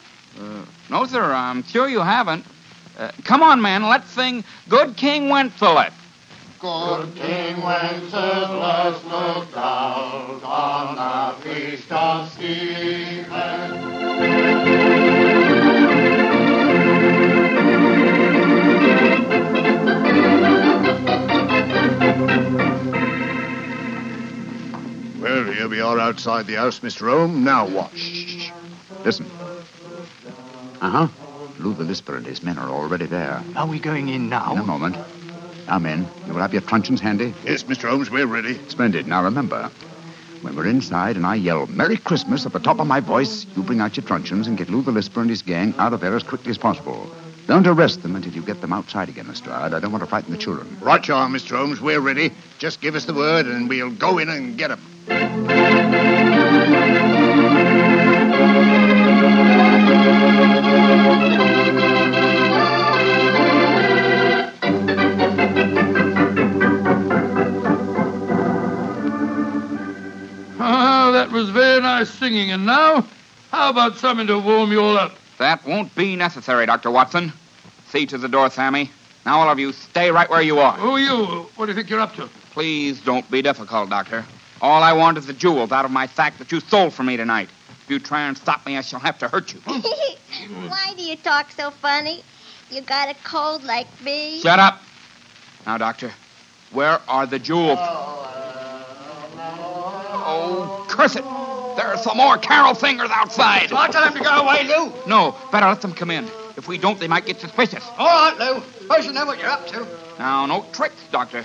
No, 0.88 1.06
sir, 1.06 1.22
I'm 1.32 1.62
sure 1.62 1.88
you 1.88 2.00
haven't. 2.00 2.44
Uh, 2.98 3.10
come 3.24 3.42
on, 3.42 3.60
man, 3.60 3.82
let's 3.82 4.10
sing 4.10 4.44
Good 4.68 4.96
King 4.96 5.28
Wenceslas. 5.28 5.92
Good 6.60 7.14
King 7.14 7.62
Wenceslas 7.62 9.02
looked 9.04 9.56
out 9.56 10.40
on 10.44 10.94
the 10.94 11.42
feast 11.42 11.90
of 11.90 12.30
Stephen. 12.32 13.30
Well, 25.18 25.44
here 25.44 25.66
we 25.66 25.80
are 25.80 25.98
outside 25.98 26.46
the 26.46 26.56
house, 26.56 26.80
Mr. 26.80 27.08
Holmes. 27.10 27.38
Now 27.42 27.66
what? 27.66 27.90
Listen. 29.02 29.24
Uh 30.82 30.90
huh. 30.90 31.08
Lou 31.58 31.72
the 31.72 31.84
Lisper 31.84 32.18
and 32.18 32.26
his 32.26 32.42
men 32.42 32.58
are 32.58 32.68
already 32.68 33.06
there. 33.06 33.42
Are 33.56 33.66
we 33.66 33.78
going 33.78 34.10
in 34.10 34.28
now? 34.28 34.52
In 34.52 34.58
a 34.58 34.62
moment. 34.62 34.98
Now, 35.70 35.78
men, 35.78 36.08
you 36.26 36.34
will 36.34 36.40
have 36.40 36.52
your 36.52 36.62
truncheons 36.62 37.00
handy? 37.00 37.32
Yes, 37.44 37.62
Mr. 37.62 37.88
Holmes, 37.88 38.10
we're 38.10 38.26
ready. 38.26 38.58
Splendid. 38.66 39.06
Now, 39.06 39.22
remember, 39.22 39.70
when 40.42 40.56
we're 40.56 40.66
inside 40.66 41.14
and 41.14 41.24
I 41.24 41.36
yell 41.36 41.68
Merry 41.68 41.96
Christmas 41.96 42.44
at 42.44 42.52
the 42.52 42.58
top 42.58 42.80
of 42.80 42.88
my 42.88 42.98
voice, 42.98 43.46
you 43.54 43.62
bring 43.62 43.78
out 43.80 43.96
your 43.96 44.04
truncheons 44.04 44.48
and 44.48 44.58
get 44.58 44.68
Lou 44.68 44.82
the 44.82 44.90
Lisper 44.90 45.20
and 45.20 45.30
his 45.30 45.42
gang 45.42 45.72
out 45.78 45.92
of 45.92 46.00
there 46.00 46.16
as 46.16 46.24
quickly 46.24 46.50
as 46.50 46.58
possible. 46.58 47.08
Don't 47.46 47.68
arrest 47.68 48.02
them 48.02 48.16
until 48.16 48.32
you 48.32 48.42
get 48.42 48.60
them 48.60 48.72
outside 48.72 49.08
again, 49.08 49.28
Lestrade. 49.28 49.72
I 49.72 49.78
don't 49.78 49.92
want 49.92 50.02
to 50.02 50.10
frighten 50.10 50.32
the 50.32 50.38
children. 50.38 50.76
Right 50.80 51.06
you 51.06 51.14
are, 51.14 51.28
Mr. 51.28 51.56
Holmes. 51.56 51.80
We're 51.80 52.00
ready. 52.00 52.32
Just 52.58 52.80
give 52.80 52.96
us 52.96 53.04
the 53.04 53.14
word 53.14 53.46
and 53.46 53.68
we'll 53.68 53.92
go 53.92 54.18
in 54.18 54.28
and 54.28 54.58
get 54.58 54.72
'em. 54.72 55.49
That 71.30 71.36
was 71.36 71.50
very 71.50 71.80
nice 71.80 72.10
singing. 72.10 72.50
And 72.50 72.66
now, 72.66 73.06
how 73.52 73.70
about 73.70 73.96
something 73.96 74.26
to 74.26 74.38
warm 74.40 74.72
you 74.72 74.80
all 74.80 74.98
up? 74.98 75.12
That 75.38 75.64
won't 75.64 75.94
be 75.94 76.16
necessary, 76.16 76.66
Dr. 76.66 76.90
Watson. 76.90 77.32
See 77.88 78.04
to 78.06 78.18
the 78.18 78.28
door, 78.28 78.50
Sammy. 78.50 78.90
Now, 79.24 79.38
all 79.38 79.48
of 79.48 79.58
you, 79.58 79.72
stay 79.72 80.10
right 80.10 80.28
where 80.28 80.42
you 80.42 80.58
are. 80.58 80.72
Who 80.72 80.90
are 80.92 80.98
you? 80.98 81.46
What 81.54 81.66
do 81.66 81.72
you 81.72 81.76
think 81.76 81.88
you're 81.88 82.00
up 82.00 82.16
to? 82.16 82.28
Please 82.50 83.00
don't 83.00 83.30
be 83.30 83.42
difficult, 83.42 83.90
Doctor. 83.90 84.24
All 84.60 84.82
I 84.82 84.92
want 84.92 85.18
is 85.18 85.26
the 85.26 85.32
jewels 85.32 85.70
out 85.70 85.84
of 85.84 85.92
my 85.92 86.06
sack 86.06 86.36
that 86.38 86.50
you 86.50 86.58
stole 86.58 86.90
from 86.90 87.06
me 87.06 87.16
tonight. 87.16 87.48
If 87.84 87.90
you 87.90 88.00
try 88.00 88.22
and 88.22 88.36
stop 88.36 88.66
me, 88.66 88.76
I 88.76 88.80
shall 88.80 89.00
have 89.00 89.18
to 89.20 89.28
hurt 89.28 89.54
you. 89.54 89.60
Hmm. 90.30 90.68
Why 90.68 90.94
do 90.96 91.02
you 91.02 91.16
talk 91.16 91.50
so 91.50 91.70
funny? 91.70 92.22
You 92.70 92.80
got 92.80 93.10
a 93.10 93.14
cold 93.24 93.62
like 93.64 93.88
me? 94.02 94.40
Shut 94.40 94.58
up. 94.58 94.80
Now, 95.66 95.76
Doctor, 95.76 96.12
where 96.72 97.00
are 97.08 97.26
the 97.26 97.38
jewels? 97.38 97.78
Oh, 97.80 98.30
oh, 99.36 99.44
oh, 100.24 100.86
oh 100.88 100.89
curse 101.00 101.16
it. 101.16 101.24
There 101.76 101.86
are 101.86 101.96
some 101.96 102.18
more 102.18 102.36
carol 102.36 102.74
singers 102.74 103.08
outside. 103.10 103.72
I 103.72 103.88
tell 103.88 104.04
them 104.04 104.12
to 104.14 104.20
go 104.22 104.42
away, 104.42 104.64
Lou. 104.64 104.92
No, 105.06 105.34
better 105.50 105.66
let 105.66 105.80
them 105.80 105.94
come 105.94 106.10
in. 106.10 106.24
If 106.56 106.68
we 106.68 106.76
don't, 106.76 107.00
they 107.00 107.08
might 107.08 107.24
get 107.24 107.40
suspicious. 107.40 107.86
All 107.96 108.06
right, 108.06 108.36
Lou. 108.38 108.62
I 108.90 109.00
should 109.00 109.14
know 109.14 109.24
what 109.24 109.38
you're 109.38 109.48
up 109.48 109.66
to. 109.68 109.86
Now, 110.18 110.44
no 110.44 110.66
tricks, 110.72 110.96
Doctor. 111.10 111.44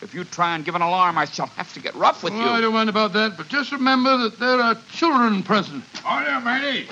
If 0.00 0.14
you 0.14 0.24
try 0.24 0.54
and 0.54 0.64
give 0.64 0.74
an 0.76 0.82
alarm, 0.82 1.18
I 1.18 1.24
shall 1.26 1.46
have 1.48 1.72
to 1.74 1.80
get 1.80 1.94
rough 1.96 2.22
with 2.22 2.32
Oh, 2.32 2.36
I 2.40 2.56
you. 2.56 2.62
don't 2.62 2.72
mind 2.72 2.88
about 2.88 3.12
that, 3.14 3.36
but 3.36 3.48
just 3.48 3.72
remember 3.72 4.16
that 4.16 4.38
there 4.38 4.60
are 4.60 4.76
children 4.92 5.42
present. 5.42 5.84
Oh, 6.04 6.20
yeah, 6.20 6.38
matey. 6.40 6.86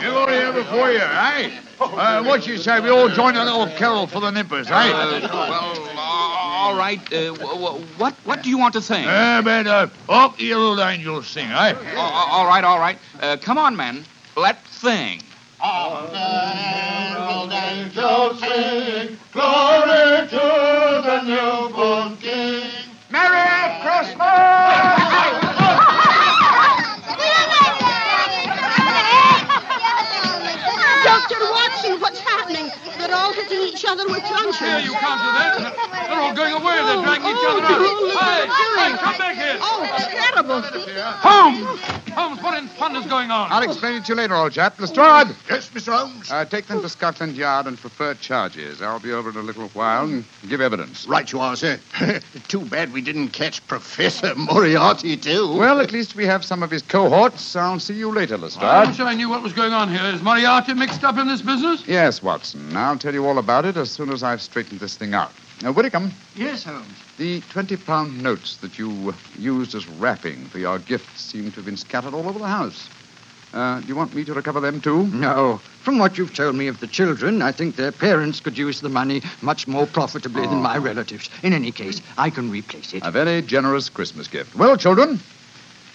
You're 0.00 0.14
all 0.18 0.28
here 0.28 0.52
before 0.52 0.90
you, 0.90 0.98
eh? 1.00 1.50
Uh, 1.80 2.22
what 2.24 2.46
you 2.46 2.56
say, 2.56 2.80
we 2.80 2.90
all 2.90 3.08
join 3.08 3.34
a 3.36 3.44
little 3.44 3.66
carol 3.76 4.06
for 4.06 4.20
the 4.20 4.30
nippers, 4.30 4.68
eh? 4.70 4.72
Uh, 4.72 5.20
well, 5.32 5.72
uh, 5.72 5.93
all 6.64 6.74
right. 6.76 7.00
Uh, 7.12 7.34
w- 7.34 7.36
w- 7.36 7.84
what 7.98 8.14
what 8.24 8.42
do 8.42 8.48
you 8.48 8.56
want 8.56 8.72
to 8.74 8.80
sing? 8.80 9.04
Uh, 9.06 9.42
but, 9.42 9.66
uh, 9.66 9.86
up 10.08 10.36
the 10.38 10.54
little 10.54 10.80
angels 10.82 11.26
sing, 11.26 11.46
eh? 11.50 11.74
Uh, 11.94 12.00
all 12.00 12.46
right, 12.46 12.64
all 12.64 12.78
right. 12.78 12.98
Uh, 13.20 13.36
come 13.36 13.58
on, 13.58 13.76
man. 13.76 14.04
Let's 14.36 14.66
sing. 14.70 15.20
angels 17.52 18.40
sing, 18.40 19.18
glory 19.32 20.28
to 20.28 21.02
the 21.06 21.22
newborn 21.22 22.16
Hitting 33.44 33.68
each 33.68 33.84
other 33.84 34.06
with 34.08 34.24
truncheons. 34.24 34.58
Here, 34.58 34.78
you 34.78 34.92
can't 34.92 35.20
do 35.20 35.28
that. 35.36 36.08
They're 36.08 36.20
all 36.20 36.34
going 36.34 36.54
away. 36.54 36.80
They're 36.80 37.02
dragging 37.02 37.28
each 37.28 37.44
other 37.44 37.60
out. 37.60 37.76
Oh, 37.76 38.08
oh, 38.08 38.24
hey, 38.24 38.48
hey, 38.80 38.96
come 38.96 39.18
back 39.18 39.36
here. 39.36 39.58
Oh, 39.60 39.84
terrible. 40.08 40.62
Holmes! 41.20 42.03
Holmes, 42.14 42.42
what 42.42 42.56
in 42.56 42.68
thunder's 42.68 43.06
going 43.06 43.30
on? 43.30 43.50
I'll 43.50 43.62
explain 43.62 43.96
it 43.96 44.04
to 44.06 44.12
you 44.12 44.16
later, 44.16 44.34
old 44.34 44.52
chap. 44.52 44.78
Lestrade! 44.78 45.34
Yes, 45.50 45.68
Mr. 45.70 45.96
Holmes. 45.96 46.30
Uh, 46.30 46.44
take 46.44 46.66
them 46.66 46.80
to 46.80 46.88
Scotland 46.88 47.36
Yard 47.36 47.66
and 47.66 47.76
preferred 47.78 48.20
charges. 48.20 48.80
I'll 48.80 49.00
be 49.00 49.12
over 49.12 49.30
in 49.30 49.36
a 49.36 49.42
little 49.42 49.68
while 49.70 50.04
and 50.04 50.24
give 50.48 50.60
evidence. 50.60 51.06
Right 51.06 51.30
you 51.30 51.40
are, 51.40 51.56
sir. 51.56 51.78
Too 52.48 52.60
bad 52.60 52.92
we 52.92 53.00
didn't 53.00 53.28
catch 53.28 53.66
Professor 53.66 54.34
Moriarty, 54.34 55.16
too. 55.16 55.56
Well, 55.56 55.80
at 55.80 55.92
least 55.92 56.14
we 56.14 56.24
have 56.26 56.44
some 56.44 56.62
of 56.62 56.70
his 56.70 56.82
cohorts. 56.82 57.56
I'll 57.56 57.80
see 57.80 57.94
you 57.94 58.12
later, 58.12 58.38
Lestrade. 58.38 58.64
I 58.64 58.86
wish 58.86 59.00
I 59.00 59.14
knew 59.14 59.28
what 59.28 59.42
was 59.42 59.52
going 59.52 59.72
on 59.72 59.88
here. 59.90 60.04
Is 60.04 60.22
Moriarty 60.22 60.74
mixed 60.74 61.04
up 61.04 61.18
in 61.18 61.26
this 61.26 61.42
business? 61.42 61.86
Yes, 61.86 62.22
Watson. 62.22 62.76
I'll 62.76 62.98
tell 62.98 63.14
you 63.14 63.26
all 63.26 63.38
about 63.38 63.64
it 63.64 63.76
as 63.76 63.90
soon 63.90 64.10
as 64.10 64.22
I've 64.22 64.40
straightened 64.40 64.80
this 64.80 64.96
thing 64.96 65.14
out. 65.14 65.32
Now, 65.62 65.72
Whitcomb, 65.72 66.12
Yes, 66.34 66.64
Holmes. 66.64 66.86
the 67.16 67.40
20 67.50 67.76
pound 67.78 68.22
notes 68.22 68.56
that 68.58 68.78
you 68.78 69.10
uh, 69.10 69.12
used 69.38 69.74
as 69.74 69.88
wrapping 69.88 70.44
for 70.46 70.58
your 70.58 70.78
gifts 70.78 71.20
seem 71.22 71.50
to 71.50 71.56
have 71.56 71.64
been 71.64 71.76
scattered 71.76 72.12
all 72.12 72.28
over 72.28 72.38
the 72.38 72.46
house. 72.48 72.88
Uh, 73.54 73.80
do 73.80 73.86
you 73.86 73.94
want 73.94 74.12
me 74.14 74.24
to 74.24 74.34
recover 74.34 74.58
them, 74.60 74.80
too? 74.80 75.06
No. 75.06 75.58
From 75.82 75.98
what 75.98 76.18
you've 76.18 76.34
told 76.34 76.56
me 76.56 76.66
of 76.66 76.80
the 76.80 76.88
children, 76.88 77.40
I 77.40 77.52
think 77.52 77.76
their 77.76 77.92
parents 77.92 78.40
could 78.40 78.58
use 78.58 78.80
the 78.80 78.88
money 78.88 79.22
much 79.42 79.68
more 79.68 79.86
profitably 79.86 80.42
than 80.42 80.60
my 80.60 80.76
relatives. 80.76 81.30
In 81.44 81.52
any 81.52 81.70
case, 81.70 82.02
I 82.18 82.30
can 82.30 82.50
replace 82.50 82.92
it. 82.92 83.02
A 83.06 83.12
very 83.12 83.40
generous 83.42 83.88
Christmas 83.88 84.26
gift. 84.26 84.56
Well, 84.56 84.76
children, 84.76 85.20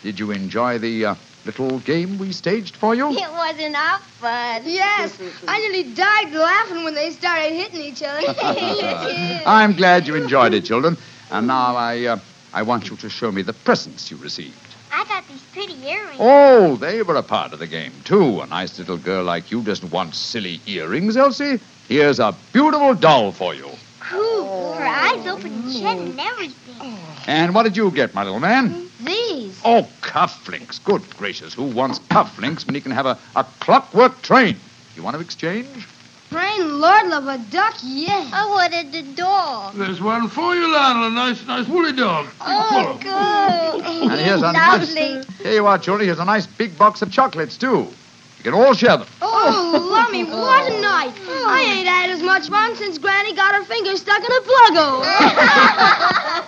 did 0.03 0.17
you 0.19 0.31
enjoy 0.31 0.77
the 0.79 1.05
uh, 1.05 1.15
little 1.57 1.79
game 1.79 2.17
we 2.19 2.31
staged 2.31 2.75
for 2.75 2.93
you? 2.93 3.09
It 3.09 3.31
wasn't 3.31 3.75
our 3.75 3.99
fun. 4.19 4.61
Yes, 4.65 5.17
I 5.47 5.59
nearly 5.59 5.93
died 5.93 6.31
laughing 6.33 6.83
when 6.83 6.93
they 6.93 7.09
started 7.11 7.53
hitting 7.53 7.81
each 7.81 8.03
other. 8.03 8.21
I'm 9.45 9.73
glad 9.73 10.07
you 10.07 10.15
enjoyed 10.15 10.53
it, 10.53 10.65
children. 10.65 10.97
And 11.31 11.47
now 11.47 11.75
I, 11.75 12.05
uh, 12.05 12.19
I 12.53 12.61
want 12.63 12.89
you 12.89 12.95
to 12.97 13.09
show 13.09 13.31
me 13.31 13.41
the 13.41 13.53
presents 13.53 14.11
you 14.11 14.17
received. 14.17 14.55
I 14.91 15.05
got 15.05 15.27
these 15.27 15.41
pretty 15.53 15.75
earrings. 15.87 16.17
Oh, 16.19 16.75
they 16.75 17.01
were 17.03 17.15
a 17.15 17.23
part 17.23 17.53
of 17.53 17.59
the 17.59 17.67
game, 17.67 17.93
too. 18.03 18.41
A 18.41 18.47
nice 18.47 18.77
little 18.79 18.97
girl 18.97 19.23
like 19.23 19.51
you 19.51 19.61
doesn't 19.61 19.91
want 19.91 20.15
silly 20.15 20.59
earrings, 20.65 21.17
Elsie. 21.17 21.59
Here's 21.87 22.19
a 22.19 22.35
beautiful 22.53 22.93
doll 22.95 23.31
for 23.31 23.53
you. 23.55 23.69
Cool. 23.99 24.73
Her 24.73 24.85
eyes 24.85 25.25
open 25.27 25.51
and 25.51 25.71
shut 25.71 25.97
and 25.97 26.19
everything. 26.19 26.97
And 27.27 27.53
what 27.53 27.63
did 27.63 27.77
you 27.77 27.91
get, 27.91 28.13
my 28.13 28.23
little 28.23 28.39
man? 28.39 28.88
These. 29.03 29.61
Oh, 29.63 29.87
cufflinks. 30.01 30.83
Good 30.83 31.01
gracious, 31.17 31.53
who 31.53 31.63
wants 31.63 31.99
cufflinks 31.99 32.65
when 32.65 32.75
he 32.75 32.81
can 32.81 32.91
have 32.91 33.05
a, 33.05 33.17
a 33.35 33.43
clockwork 33.59 34.21
train? 34.21 34.57
You 34.95 35.03
want 35.03 35.15
to 35.15 35.21
exchange? 35.21 35.87
Rain, 36.31 36.79
Lord 36.79 37.07
love 37.07 37.25
a 37.27 37.37
duck, 37.49 37.75
yes. 37.83 38.29
I 38.31 38.45
wanted 38.47 38.91
the 38.91 39.01
dog. 39.15 39.73
There's 39.75 39.99
one 39.99 40.27
for 40.27 40.53
you, 40.53 40.71
Lionel. 40.71 41.07
A 41.07 41.09
nice, 41.09 41.43
nice 41.47 41.67
woolly 41.67 41.93
dog. 41.93 42.27
Oh, 42.41 42.99
good. 43.01 44.11
And 44.11 44.19
here's 44.21 44.41
a 44.41 44.51
Lovely. 44.51 45.15
nice. 45.15 45.37
Here 45.37 45.53
you 45.53 45.65
are, 45.65 45.79
children. 45.79 46.07
Here's 46.07 46.19
a 46.19 46.25
nice 46.25 46.45
big 46.45 46.77
box 46.77 47.01
of 47.01 47.11
chocolates, 47.11 47.57
too. 47.57 47.87
You 48.39 48.43
can 48.51 48.53
all 48.53 48.73
share 48.73 48.95
them. 48.97 49.07
Oh, 49.21 49.89
lummy, 49.91 50.23
what 50.23 50.71
a 50.71 50.81
night. 50.81 51.13
I 51.45 51.61
ain't 51.77 51.87
had 51.87 52.09
as 52.09 52.23
much 52.23 52.47
fun 52.47 52.73
since 52.77 52.97
Granny 52.97 53.33
got 53.33 53.53
her 53.53 53.63
finger 53.65 53.95
stuck 53.97 54.19
in 54.19 54.31
a 54.31 54.41
plug 54.41 54.73
hole. 54.77 55.01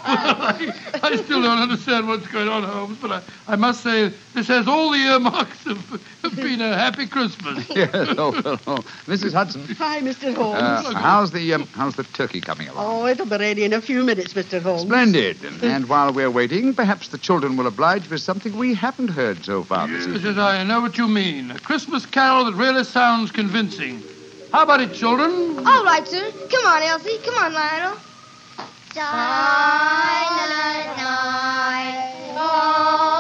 I, 0.04 0.74
I 1.04 1.16
still 1.18 1.42
don't 1.42 1.60
understand 1.60 2.08
what's 2.08 2.28
going 2.28 2.48
on, 2.48 2.64
Holmes, 2.64 2.98
but 3.02 3.12
I, 3.12 3.22
I 3.48 3.56
must 3.58 3.84
say 3.84 4.14
this 4.34 4.48
has 4.48 4.68
all 4.70 4.92
the 4.92 5.00
earmarks 5.00 5.66
of, 5.66 5.92
of 6.24 6.36
being 6.36 6.62
a 6.62 6.78
happy 6.78 7.08
Christmas. 7.08 7.68
yes. 7.70 7.90
Oh, 7.94 8.32
well, 8.44 8.60
oh. 8.68 8.78
Mrs. 9.08 9.34
Hudson. 9.34 9.64
Hi, 9.78 10.00
Mr. 10.00 10.34
Holmes. 10.34 10.62
Uh, 10.62 10.94
how's 10.96 11.32
the 11.32 11.54
um, 11.54 11.64
how's 11.74 11.96
the 11.96 12.04
turkey 12.04 12.40
coming 12.40 12.70
along? 12.70 13.04
Oh, 13.04 13.06
it'll 13.08 13.26
be 13.26 13.36
ready 13.38 13.64
in 13.66 13.74
a 13.74 13.82
few 13.82 14.04
minutes, 14.04 14.34
Mr. 14.34 14.62
Holmes. 14.62 14.84
Splendid. 14.84 15.44
And, 15.44 15.62
and 15.64 15.90
while 15.90 16.14
we're 16.14 16.32
waiting, 16.32 16.74
perhaps 16.74 17.10
the 17.10 17.18
children 17.18 17.58
will 17.58 17.68
oblige 17.68 18.10
with 18.10 18.22
something 18.22 18.56
we 18.58 18.74
haven't 18.74 19.10
heard 19.10 19.44
so 19.44 19.64
far 19.64 19.88
this 19.88 20.06
Yes, 20.08 20.16
evening. 20.16 20.36
yes, 20.36 20.38
I 20.38 20.64
know 20.64 20.80
what 20.82 20.98
you 20.98 21.08
mean. 21.10 21.52
A 21.52 21.60
Christmas 21.60 21.81
carol 22.12 22.46
that 22.46 22.56
really 22.56 22.84
sounds 22.84 23.32
convincing. 23.32 24.02
How 24.52 24.64
about 24.64 24.82
it, 24.82 24.94
children? 24.94 25.32
All 25.66 25.84
right, 25.84 26.08
sir. 26.08 26.32
Come 26.50 26.66
on, 26.66 26.84
Elsie. 26.84 27.18
Come 27.24 27.36
on, 27.36 27.54
Lionel. 27.54 27.98
Silent 28.94 30.98
night, 30.98 32.34
holy 32.38 33.11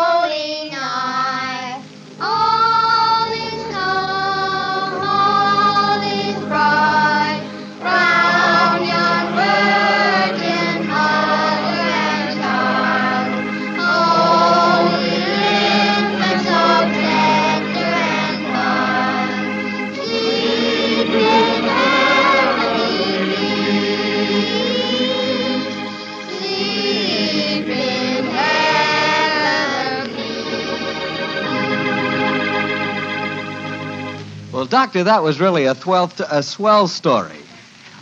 Doctor, 34.71 35.03
that 35.03 35.21
was 35.21 35.41
really 35.41 35.65
a, 35.65 35.75
twelfth, 35.75 36.21
a 36.21 36.41
swell 36.41 36.87
story. 36.87 37.35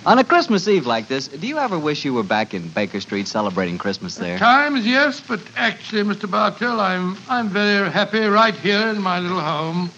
On 0.05 0.19
a 0.19 0.23
Christmas 0.23 0.67
Eve 0.67 0.86
like 0.86 1.08
this, 1.08 1.27
do 1.27 1.47
you 1.47 1.58
ever 1.58 1.79
wish 1.79 2.05
you 2.05 2.13
were 2.13 2.21
back 2.21 2.53
in 2.53 2.67
Baker 2.67 3.01
Street 3.01 3.27
celebrating 3.27 3.79
Christmas 3.79 4.13
there? 4.17 4.38
Times, 4.38 4.86
yes, 4.86 5.19
but 5.19 5.39
actually, 5.58 6.03
Mr. 6.03 6.29
Bartell, 6.29 6.79
I'm 6.79 7.17
I'm 7.27 7.49
very 7.49 7.89
happy 7.89 8.19
right 8.19 8.53
here 8.53 8.88
in 8.89 9.01
my 9.01 9.17
little 9.17 9.39
home. 9.39 9.89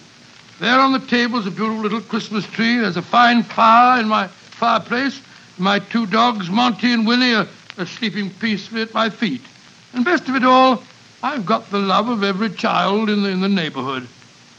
There 0.60 0.80
on 0.80 0.92
the 0.92 0.98
table 1.00 1.38
is 1.40 1.46
a 1.46 1.50
beautiful 1.50 1.82
little 1.82 2.00
Christmas 2.00 2.46
tree. 2.46 2.78
There's 2.78 2.96
a 2.96 3.02
fine 3.02 3.42
fire 3.42 4.00
in 4.00 4.08
my 4.08 4.28
fireplace. 4.28 5.20
My 5.58 5.78
two 5.78 6.06
dogs, 6.06 6.48
Monty 6.48 6.94
and 6.94 7.06
Winnie, 7.06 7.34
are, 7.34 7.48
are 7.76 7.86
sleeping 7.86 8.30
peacefully 8.30 8.80
at 8.80 8.94
my 8.94 9.10
feet. 9.10 9.42
And 9.92 10.06
best 10.06 10.26
of 10.26 10.36
it 10.36 10.44
all, 10.44 10.82
I've 11.22 11.44
got 11.44 11.70
the 11.70 11.80
love 11.80 12.08
of 12.08 12.24
every 12.24 12.48
child 12.48 13.10
in 13.10 13.24
the 13.24 13.28
in 13.28 13.42
the 13.42 13.48
neighborhood. 13.50 14.08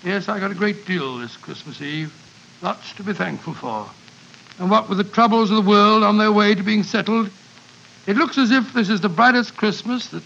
Yes, 0.03 0.27
I 0.27 0.37
got 0.37 0.51
a 0.51 0.55
great 0.55 0.85
deal 0.85 1.17
this 1.17 1.37
Christmas 1.37 1.81
Eve. 1.81 2.13
Lots 2.61 2.93
to 2.95 3.03
be 3.03 3.13
thankful 3.13 3.53
for. 3.53 3.89
And 4.59 4.69
what 4.69 4.89
with 4.89 4.97
the 4.97 5.05
troubles 5.05 5.49
of 5.49 5.63
the 5.63 5.69
world 5.69 6.03
on 6.03 6.17
their 6.17 6.31
way 6.31 6.53
to 6.53 6.61
being 6.61 6.83
settled, 6.83 7.29
it 8.05 8.17
looks 8.17 8.37
as 8.37 8.51
if 8.51 8.73
this 8.73 8.89
is 8.89 8.99
the 8.99 9.07
brightest 9.07 9.55
Christmas 9.55 10.09
that, 10.09 10.23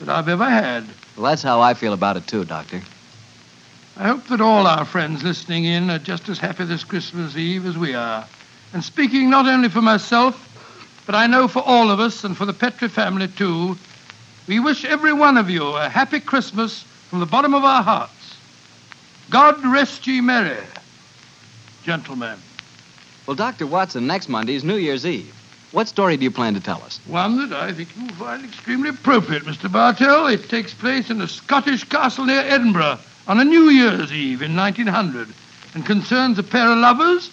that 0.00 0.08
I've 0.08 0.28
ever 0.28 0.44
had. 0.44 0.84
Well, 1.16 1.30
that's 1.30 1.42
how 1.42 1.60
I 1.60 1.74
feel 1.74 1.92
about 1.92 2.16
it, 2.16 2.26
too, 2.26 2.44
Doctor. 2.44 2.82
I 3.96 4.08
hope 4.08 4.26
that 4.26 4.40
all 4.40 4.66
our 4.66 4.84
friends 4.84 5.22
listening 5.22 5.66
in 5.66 5.88
are 5.88 6.00
just 6.00 6.28
as 6.28 6.38
happy 6.38 6.64
this 6.64 6.82
Christmas 6.82 7.36
Eve 7.36 7.64
as 7.64 7.78
we 7.78 7.94
are. 7.94 8.26
And 8.72 8.82
speaking 8.82 9.30
not 9.30 9.46
only 9.46 9.68
for 9.68 9.82
myself, 9.82 10.48
but 11.06 11.14
I 11.14 11.28
know 11.28 11.46
for 11.46 11.62
all 11.62 11.92
of 11.92 12.00
us 12.00 12.24
and 12.24 12.36
for 12.36 12.44
the 12.44 12.52
Petri 12.52 12.88
family 12.88 13.28
too, 13.28 13.76
we 14.48 14.58
wish 14.58 14.84
every 14.84 15.12
one 15.12 15.36
of 15.36 15.48
you 15.48 15.64
a 15.64 15.88
happy 15.88 16.18
Christmas 16.18 16.82
from 17.08 17.20
the 17.20 17.26
bottom 17.26 17.54
of 17.54 17.64
our 17.64 17.84
hearts. 17.84 18.21
God 19.30 19.64
rest 19.64 20.06
ye 20.06 20.20
merry, 20.20 20.58
gentlemen. 21.84 22.38
Well, 23.26 23.36
Dr. 23.36 23.66
Watson, 23.66 24.06
next 24.06 24.28
Monday 24.28 24.54
is 24.54 24.64
New 24.64 24.76
Year's 24.76 25.06
Eve. 25.06 25.34
What 25.72 25.88
story 25.88 26.18
do 26.18 26.24
you 26.24 26.30
plan 26.30 26.54
to 26.54 26.60
tell 26.60 26.82
us? 26.82 27.00
One 27.06 27.38
that 27.38 27.58
I 27.58 27.72
think 27.72 27.96
you 27.96 28.04
will 28.04 28.14
find 28.14 28.44
extremely 28.44 28.90
appropriate, 28.90 29.44
Mr. 29.44 29.72
Bartell. 29.72 30.26
It 30.26 30.48
takes 30.50 30.74
place 30.74 31.08
in 31.08 31.20
a 31.22 31.28
Scottish 31.28 31.84
castle 31.84 32.26
near 32.26 32.40
Edinburgh 32.40 32.98
on 33.26 33.40
a 33.40 33.44
New 33.44 33.70
Year's 33.70 34.12
Eve 34.12 34.42
in 34.42 34.54
1900 34.54 35.28
and 35.74 35.86
concerns 35.86 36.38
a 36.38 36.42
pair 36.42 36.70
of 36.70 36.78
lovers, 36.78 37.30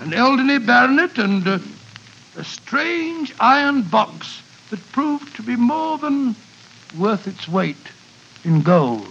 an 0.00 0.14
elderly 0.14 0.58
baronet, 0.58 1.18
and 1.18 1.46
uh, 1.46 1.58
a 2.36 2.44
strange 2.44 3.34
iron 3.40 3.82
box 3.82 4.42
that 4.70 4.80
proved 4.92 5.36
to 5.36 5.42
be 5.42 5.56
more 5.56 5.98
than 5.98 6.34
worth 6.96 7.26
its 7.26 7.46
weight 7.46 7.76
in 8.44 8.62
gold. 8.62 9.06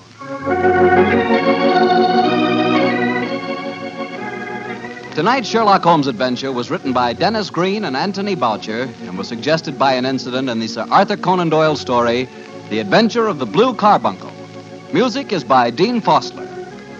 Tonight's 5.15 5.47
Sherlock 5.47 5.81
Holmes 5.81 6.07
adventure 6.07 6.51
was 6.51 6.69
written 6.69 6.91
by 6.91 7.13
Denis 7.13 7.49
Green 7.49 7.85
and 7.85 7.95
Anthony 7.95 8.35
Boucher 8.35 8.89
and 9.03 9.17
was 9.17 9.29
suggested 9.29 9.79
by 9.79 9.93
an 9.93 10.05
incident 10.05 10.49
in 10.49 10.59
the 10.59 10.67
Sir 10.67 10.85
Arthur 10.91 11.15
Conan 11.15 11.47
Doyle 11.47 11.77
story, 11.77 12.27
The 12.69 12.79
Adventure 12.79 13.27
of 13.27 13.39
the 13.39 13.45
Blue 13.45 13.73
Carbuncle. 13.73 14.33
Music 14.91 15.31
is 15.31 15.45
by 15.45 15.69
Dean 15.69 16.01
Fossler. 16.01 16.45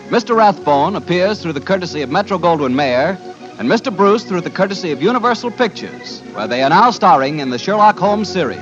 Mr. 0.08 0.34
Rathbone 0.34 0.95
appears 0.95 1.41
through 1.41 1.51
the 1.51 1.60
courtesy 1.60 2.04
of 2.04 2.10
Metro 2.10 2.38
Goldwyn 2.38 2.73
Mayer, 2.73 3.17
and 3.60 3.69
Mr. 3.69 3.93
Bruce 3.93 4.23
through 4.23 4.41
the 4.41 4.49
courtesy 4.49 4.91
of 4.91 5.01
Universal 5.01 5.51
Pictures, 5.51 6.21
where 6.34 6.47
they 6.47 6.63
are 6.63 6.69
now 6.69 6.91
starring 6.91 7.41
in 7.41 7.49
the 7.49 7.60
Sherlock 7.60 7.99
Holmes 7.99 8.30
series. 8.30 8.62